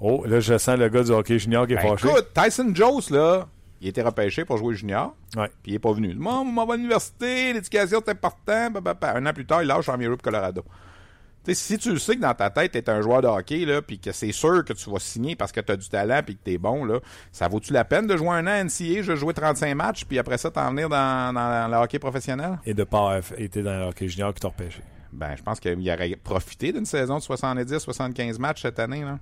[0.00, 2.08] Oh, là, je sens le gars du hockey junior qui est Ben, fâché.
[2.08, 3.46] écoute, Tyson Jost, là,
[3.82, 5.14] il était repêché pour jouer junior,
[5.62, 6.14] puis il est pas venu.
[6.14, 8.70] Moi, on va à l'université, l'éducation, c'est important.
[8.70, 9.12] bah, bah, bah.
[9.14, 10.64] Un an plus tard, il lâche en Europe, Colorado.
[11.52, 13.98] Si tu sais que dans ta tête, tu es un joueur de hockey, là, puis
[13.98, 16.44] que c'est sûr que tu vas signer parce que tu as du talent puis que
[16.44, 17.00] tu es bon, là,
[17.32, 20.18] ça vaut-tu la peine de jouer un an à NCA, je jouer 35 matchs, puis
[20.18, 22.58] après ça, t'en venir dans, dans le hockey professionnel?
[22.64, 24.82] Et de pas avoir été dans le hockey junior qui t'a repêché.
[25.12, 29.18] Ben, je pense qu'il aurait profité d'une saison de 70-75 matchs cette année, là.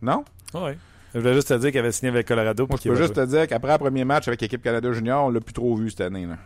[0.00, 0.24] Non?
[0.54, 0.78] Ouais.
[1.14, 2.66] Je voulais juste te dire qu'il avait signé avec Colorado.
[2.66, 3.26] Moi, je peux juste jouer.
[3.26, 5.90] te dire qu'après le premier match avec l'équipe Canada Junior, on l'a plus trop vu
[5.90, 6.36] cette année, là.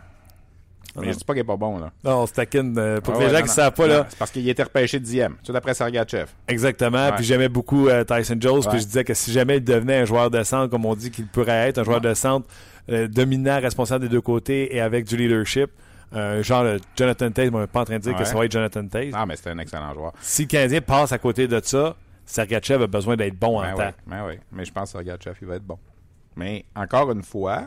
[1.01, 1.11] Mais non.
[1.13, 1.91] je dis pas qu'il est pas bon, là.
[2.03, 2.77] Non, on se taquine.
[2.77, 3.53] euh, pour Ah que les gens non, qui non.
[3.53, 4.05] savent pas, Non, là.
[4.09, 5.35] C'est parce qu'il était repêché dixième.
[5.43, 6.27] Sais, d'après Sergachev.
[6.47, 7.07] Exactement.
[7.07, 7.15] Ouais.
[7.15, 8.59] Puis j'aimais beaucoup euh, Tyson Jones.
[8.59, 8.69] Ouais.
[8.69, 11.09] Puis je disais que si jamais il devenait un joueur de centre, comme on dit
[11.11, 12.47] qu'il pourrait être, un joueur de centre
[12.89, 15.71] euh, dominant, responsable des deux côtés et avec du leadership,
[16.13, 18.35] euh, genre euh, Jonathan Tate, moi, je suis pas en train de dire que ça
[18.35, 19.07] va être Jonathan Tate.
[19.13, 20.13] Ah, mais c'était un excellent joueur.
[20.21, 23.71] Si le Canadien passe à côté de ça, Sergachev a besoin d'être bon en Ben
[23.73, 23.79] temps.
[23.79, 24.39] ouais, ben ouais.
[24.51, 25.79] Mais je pense que Sergachev, il va être bon.
[26.35, 27.63] Mais encore une fois,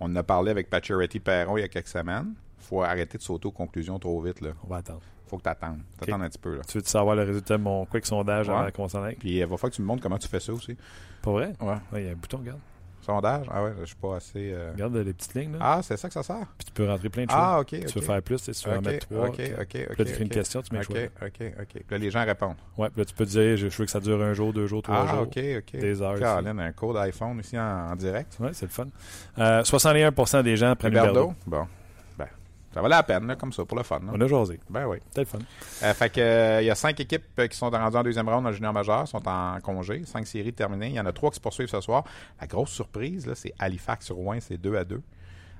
[0.00, 2.34] on en a parlé avec Pacioretty Perron il y a quelques semaines.
[2.68, 4.50] Faut arrêter de sauter aux conclusions trop vite, là.
[4.64, 5.00] On va attendre.
[5.28, 5.80] Faut que t'attendes.
[6.00, 6.62] T'attendes un petit peu, là.
[6.66, 8.88] Tu veux savoir le résultat de mon quick sondage Ouais.
[8.88, 9.16] s'en aille?
[9.16, 10.76] Puis il va falloir que tu me montres comment tu fais ça aussi.
[11.22, 11.52] Pas vrai?
[11.60, 11.68] Ouais.
[11.92, 12.60] Ouais, il y a un bouton, regarde.
[13.00, 13.46] Sondage?
[13.50, 14.52] Ah ouais, je suis pas assez...
[14.52, 15.58] euh, Regarde les petites lignes, là.
[15.62, 16.46] Ah, c'est ça que ça sert?
[16.58, 17.40] Puis tu peux rentrer plein de choses.
[17.40, 17.94] Ah, ok, Tu ok.
[17.94, 19.28] veux faire plus, tu si tu veux en Ok, mettre trois.
[19.28, 19.98] ok, ok, Puis ok.
[19.98, 21.26] là, tu fais une question, tu mets le Ok, choix.
[21.28, 21.68] ok, ok.
[21.72, 22.56] Puis là, les gens répondent.
[22.76, 24.82] Ouais, puis là, tu peux dire, je veux que ça dure un jour, deux jours,
[24.82, 25.22] trois Ah, jours.
[25.22, 25.80] ok, ok.
[25.80, 27.62] Des heures, Caroline, un code iPhone ici en,
[27.92, 28.36] en direct.
[28.40, 28.86] Ouais, c'est le fun.
[29.38, 30.92] Euh, 61% des gens prennent?
[30.92, 31.32] Huberdeau.
[31.46, 31.66] Bon.
[32.74, 33.98] Ça valait la peine, là, comme ça, pour le fun.
[34.00, 34.12] là.
[34.12, 34.60] On a jasé.
[34.68, 34.98] Ben oui.
[35.08, 35.38] C'était le fun.
[35.82, 38.28] Euh, fait que, euh, il y a cinq équipes euh, qui sont rendues en deuxième
[38.28, 40.02] round en junior majeur, sont en congé.
[40.04, 40.88] Cinq séries terminées.
[40.88, 42.04] Il y en a trois qui se poursuivent ce soir.
[42.40, 45.00] La grosse surprise, là, c'est Halifax-Rouen, c'est 2 à 2.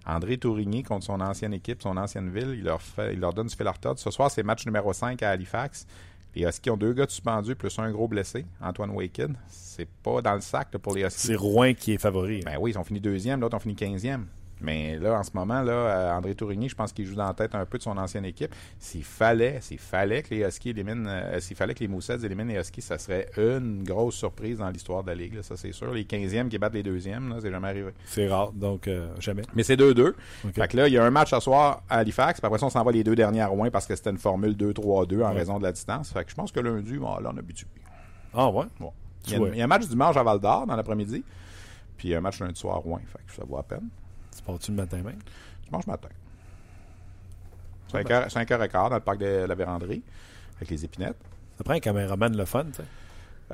[0.06, 3.46] André Tourigny contre son ancienne équipe, son ancienne ville, il leur, fait, il leur donne
[3.46, 3.98] du fil à retordre.
[4.00, 5.86] Ce soir, c'est match numéro 5 à Halifax.
[6.34, 9.36] Les Huskies ont deux gars de suspendus plus un gros blessé, Antoine Waken.
[9.48, 11.26] C'est pas dans le sac là, pour les Huskies.
[11.28, 12.42] C'est Rouen qui est favori.
[12.44, 14.26] Ben oui, ils ont fini deuxième, l'autre ont fini quinzième.
[14.60, 17.34] Mais là, en ce moment, là, euh, André Tourigny, je pense qu'il joue dans la
[17.34, 18.52] tête un peu de son ancienne équipe.
[18.78, 22.52] S'il fallait, s'il fallait que les Huskies éliminent, euh, s'il fallait que les Moussets éliminent
[22.52, 25.70] les Huskies, ça serait une grosse surprise dans l'histoire de la Ligue, là, ça c'est
[25.72, 25.92] sûr.
[25.92, 27.92] Les 15e qui battent les deuxièmes, c'est jamais arrivé.
[28.06, 29.42] C'est rare, donc euh, jamais.
[29.54, 30.08] Mais c'est 2-2.
[30.44, 30.54] Ok.
[30.54, 32.66] Fait que là, il y a un match ce soir à Halifax, puis après ça,
[32.66, 35.28] on s'en va les deux derniers à Rouen parce que c'était une formule 2-3-2 en
[35.30, 35.34] Ouais.
[35.38, 36.12] raison de la distance.
[36.12, 37.66] Fait que je pense que lundi, bon, là, on habitue.
[38.34, 38.64] Ah ouais?
[38.80, 38.92] Bon.
[39.24, 39.48] Tu Il y, a, vois.
[39.50, 41.22] il y a un match dimanche à Val d'Or dans l'après-midi,
[41.96, 43.00] puis un match lundi soir à Rouen.
[43.06, 43.88] Fait que ça vaut à peine.
[44.38, 45.18] Tu pars-tu le matin même?
[45.64, 46.08] Dimanche matin.
[47.92, 50.02] 5 heures, 5 heures et quart dans le parc de la Véranderie,
[50.56, 51.16] avec les épinettes.
[51.56, 52.84] Ça prend un caméraman le fun, tu sais.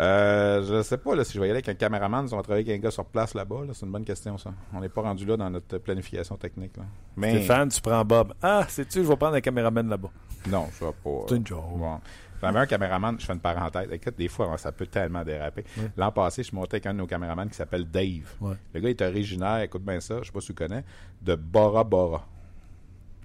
[0.00, 2.36] Euh, je sais pas là, si je vais y aller avec un caméraman, si on
[2.36, 3.64] va travailler avec un gars sur place là-bas.
[3.66, 4.52] Là, c'est une bonne question, ça.
[4.74, 6.76] On n'est pas rendu là dans notre planification technique.
[6.76, 6.82] Là.
[7.16, 8.34] Mais Stéphane, tu prends Bob.
[8.42, 10.10] Ah, sais-tu, je vais prendre un caméraman là-bas.
[10.48, 11.26] non, je vais pas.
[11.28, 11.62] C'est une joke.
[11.76, 12.00] Bon.
[12.40, 13.88] J'avais un caméraman, je fais une parenthèse.
[13.90, 15.64] Écoute, des fois, ça peut tellement déraper.
[15.76, 15.90] Ouais.
[15.96, 18.34] L'an passé, je suis monté avec un de nos caméramans qui s'appelle Dave.
[18.40, 18.56] Ouais.
[18.72, 20.84] Le gars est originaire, écoute bien ça, je sais pas si tu le connais,
[21.22, 22.26] de Bora Bora.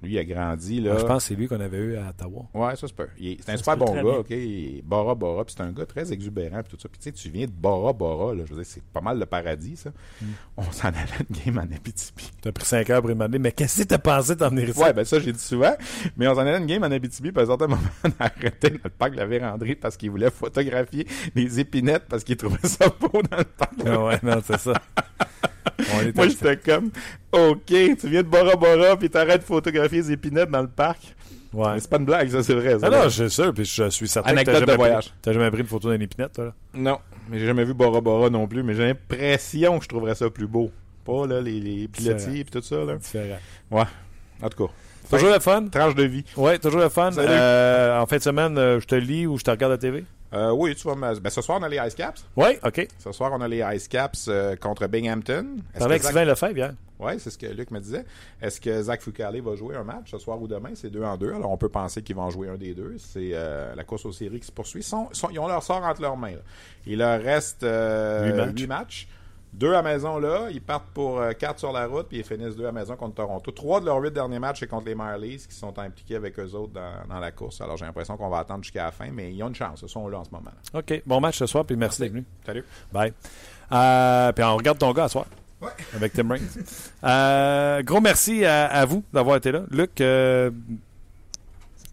[0.01, 0.91] Lui, il a grandi là.
[0.93, 2.45] Moi, je pense que c'est lui qu'on avait eu à Ottawa.
[2.53, 3.07] Ouais, ça se peut.
[3.17, 4.13] Il est- C'est un super bon gars, bien.
[4.13, 4.29] OK?
[4.29, 6.87] Il est Bora Bora, puis c'est un gars très exubérant, puis tout ça.
[6.89, 9.19] Puis tu sais, tu viens de Bora Bora, là, je veux dire, c'est pas mal
[9.19, 9.89] le paradis, ça.
[10.21, 10.25] Mm.
[10.57, 12.31] On s'en allait à une game en Abitibi.
[12.41, 14.79] T'as pris 5 heures pour demander, mais qu'est-ce que t'as pensé d'en venir ici?
[14.79, 15.75] Ouais, ben ça, j'ai dit souvent.
[16.17, 18.09] Mais on s'en allait à une game en Abitibi, puis à un certain moment, on
[18.19, 22.23] a arrêté dans le parc de la Vérandrie parce qu'il voulait photographier les épinettes parce
[22.23, 23.73] qu'il trouvait ça beau dans le parc.
[23.85, 24.73] Ah ouais, non, c'est ça.
[26.15, 26.91] Moi, j'étais comme,
[27.31, 31.15] OK, tu viens de Bora Bora, puis t'arrêtes de photographier les épinettes dans le parc.
[31.51, 31.79] Ouais.
[31.79, 32.77] C'est pas une blague, ça, c'est vrai.
[32.79, 32.87] ça.
[32.87, 35.05] Ah non, suis sûr, puis je suis certain Anecdote que t'as de jamais, voyage.
[35.05, 36.53] pris, t'as jamais pris une photo d'un épinette, toi, là?
[36.73, 40.15] Non, mais j'ai jamais vu Bora Bora non plus, mais j'ai l'impression que je trouverais
[40.15, 40.69] ça plus beau.
[41.05, 42.97] Pas, là, les, les pilotis et tout ça, là.
[42.97, 43.37] Différent.
[43.71, 44.73] En tout cas,
[45.09, 45.67] Toujours le fun?
[45.67, 46.23] tranche de vie.
[46.37, 47.11] Ouais, toujours le fun.
[47.17, 49.79] Euh, en fin de semaine, euh, je te lis ou je te regarde à la
[49.79, 50.05] TV?
[50.31, 51.19] Euh, oui, tu vas me...
[51.19, 52.23] Ben, ce soir, on a les Ice Caps.
[52.35, 52.87] Ouais, OK.
[52.99, 55.57] Ce soir, on a les Ice Caps euh, contre Binghamton.
[55.73, 56.73] Est-ce avec que Zach- Sylvain Lefebvre hier.
[56.99, 58.05] Oui, c'est ce que Luc me disait.
[58.41, 60.71] Est-ce que Zach Foucalé va jouer un match ce soir ou demain?
[60.75, 61.33] C'est deux en deux.
[61.33, 62.95] Alors, on peut penser qu'ils vont en jouer un des deux.
[62.99, 64.81] C'est euh, la course aux séries qui se poursuit.
[64.81, 66.31] Ils, sont- sont- ils ont leur sort entre leurs mains.
[66.33, 66.41] là.
[66.85, 68.59] Il leur reste euh, Huit matchs.
[68.59, 69.07] huit matchs.
[69.51, 70.47] Deux à maison là.
[70.51, 73.15] Ils partent pour euh, quatre sur la route, puis ils finissent deux à maison contre
[73.15, 73.51] Toronto.
[73.51, 76.53] Trois de leurs huit derniers matchs, c'est contre les Marlies qui sont impliqués avec eux
[76.53, 77.59] autres dans, dans la course.
[77.61, 79.81] Alors, j'ai l'impression qu'on va attendre jusqu'à la fin, mais ils ont une chance.
[79.81, 80.51] Ils sont là en ce moment.
[80.73, 81.01] OK.
[81.05, 82.25] Bon match ce soir, puis merci d'être venu.
[82.45, 82.63] Salut.
[82.91, 83.13] Bye.
[83.71, 85.25] Euh, puis on regarde ton gars à soir.
[85.93, 86.47] Avec Tim Raines.
[87.03, 89.63] Euh, gros merci à, à vous d'avoir été là.
[89.71, 90.51] Luc, euh,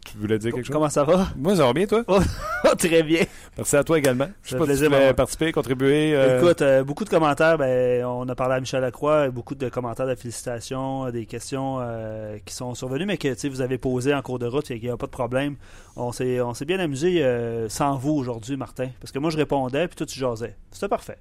[0.04, 0.72] tu voulais dire quelque chose?
[0.72, 1.28] Comment ça va?
[1.36, 2.04] Moi, ça va bien, toi?
[2.06, 2.20] Oh,
[2.78, 3.24] très bien.
[3.56, 4.28] Merci à toi également.
[4.42, 5.14] Je sais pas si plaisir, tu voulais maman.
[5.14, 6.14] participer, contribuer.
[6.14, 7.56] euh, Écoute, euh, beaucoup de commentaires.
[7.56, 11.78] Ben, on a parlé à Michel Lacroix, beaucoup de commentaires de félicitations, euh, des questions
[11.80, 14.90] euh, qui sont survenues, mais que vous avez posées en cours de route, il n'y
[14.90, 15.56] a pas de problème.
[15.96, 17.24] On s'est, on s'est bien amusé
[17.68, 20.54] sans vous aujourd'hui, Martin, parce que moi je répondais, puis toi tu jasais.
[20.70, 21.16] C'était parfait.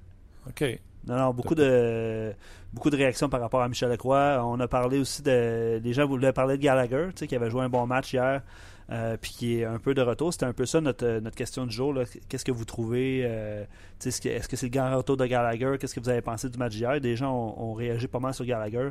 [0.48, 0.78] OK.
[1.06, 2.32] Non, non, beaucoup de,
[2.72, 4.42] beaucoup de réactions par rapport à Michel Lacroix.
[4.44, 5.80] On a parlé aussi de.
[5.82, 8.42] Les gens voulaient parler de Gallagher, qui avait joué un bon match hier,
[8.90, 10.32] euh, puis qui est un peu de retour.
[10.32, 11.94] C'était un peu ça notre, notre question du jour.
[12.28, 13.64] Qu'est-ce que vous trouvez euh,
[14.04, 15.76] Est-ce que c'est le grand retour de Gallagher?
[15.80, 17.00] Qu'est-ce que vous avez pensé du match d'hier?
[17.00, 18.90] Des gens ont, réagi pas mal sur Gallagher.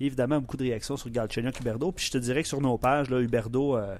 [0.00, 1.92] Et évidemment, beaucoup de réactions sur Galchenyuk Huberdo.
[1.92, 3.76] Puis je te dirais que sur nos pages, là, Huberdo.
[3.76, 3.96] euh,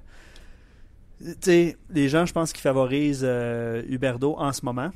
[1.89, 4.91] les gens, je pense, qu'ils favorisent euh, Huberdo en ce moment.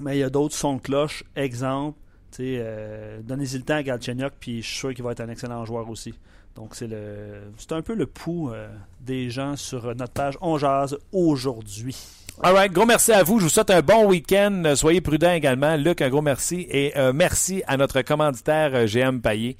[0.00, 1.24] Mais il y a d'autres sons de cloche.
[1.36, 1.98] Exemple,
[2.40, 5.64] euh, donnez-y le temps à Galchenyuk, puis je suis sûr qu'il va être un excellent
[5.64, 6.14] joueur aussi.
[6.58, 8.66] Donc, c'est le c'est un peu le pouls euh,
[9.00, 11.96] des gens sur notre page On Jase aujourd'hui.
[12.42, 13.38] All right, gros merci à vous.
[13.38, 14.62] Je vous souhaite un bon week-end.
[14.66, 15.76] Euh, Soyez prudents également.
[15.76, 16.66] Luc, un gros merci.
[16.68, 19.56] Et euh, merci à notre commanditaire euh, GM Paillé,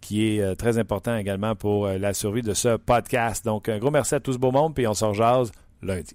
[0.00, 3.44] qui est euh, très important également pour euh, la survie de ce podcast.
[3.44, 6.14] Donc, un gros merci à tout ce beau monde, puis on se rejase lundi.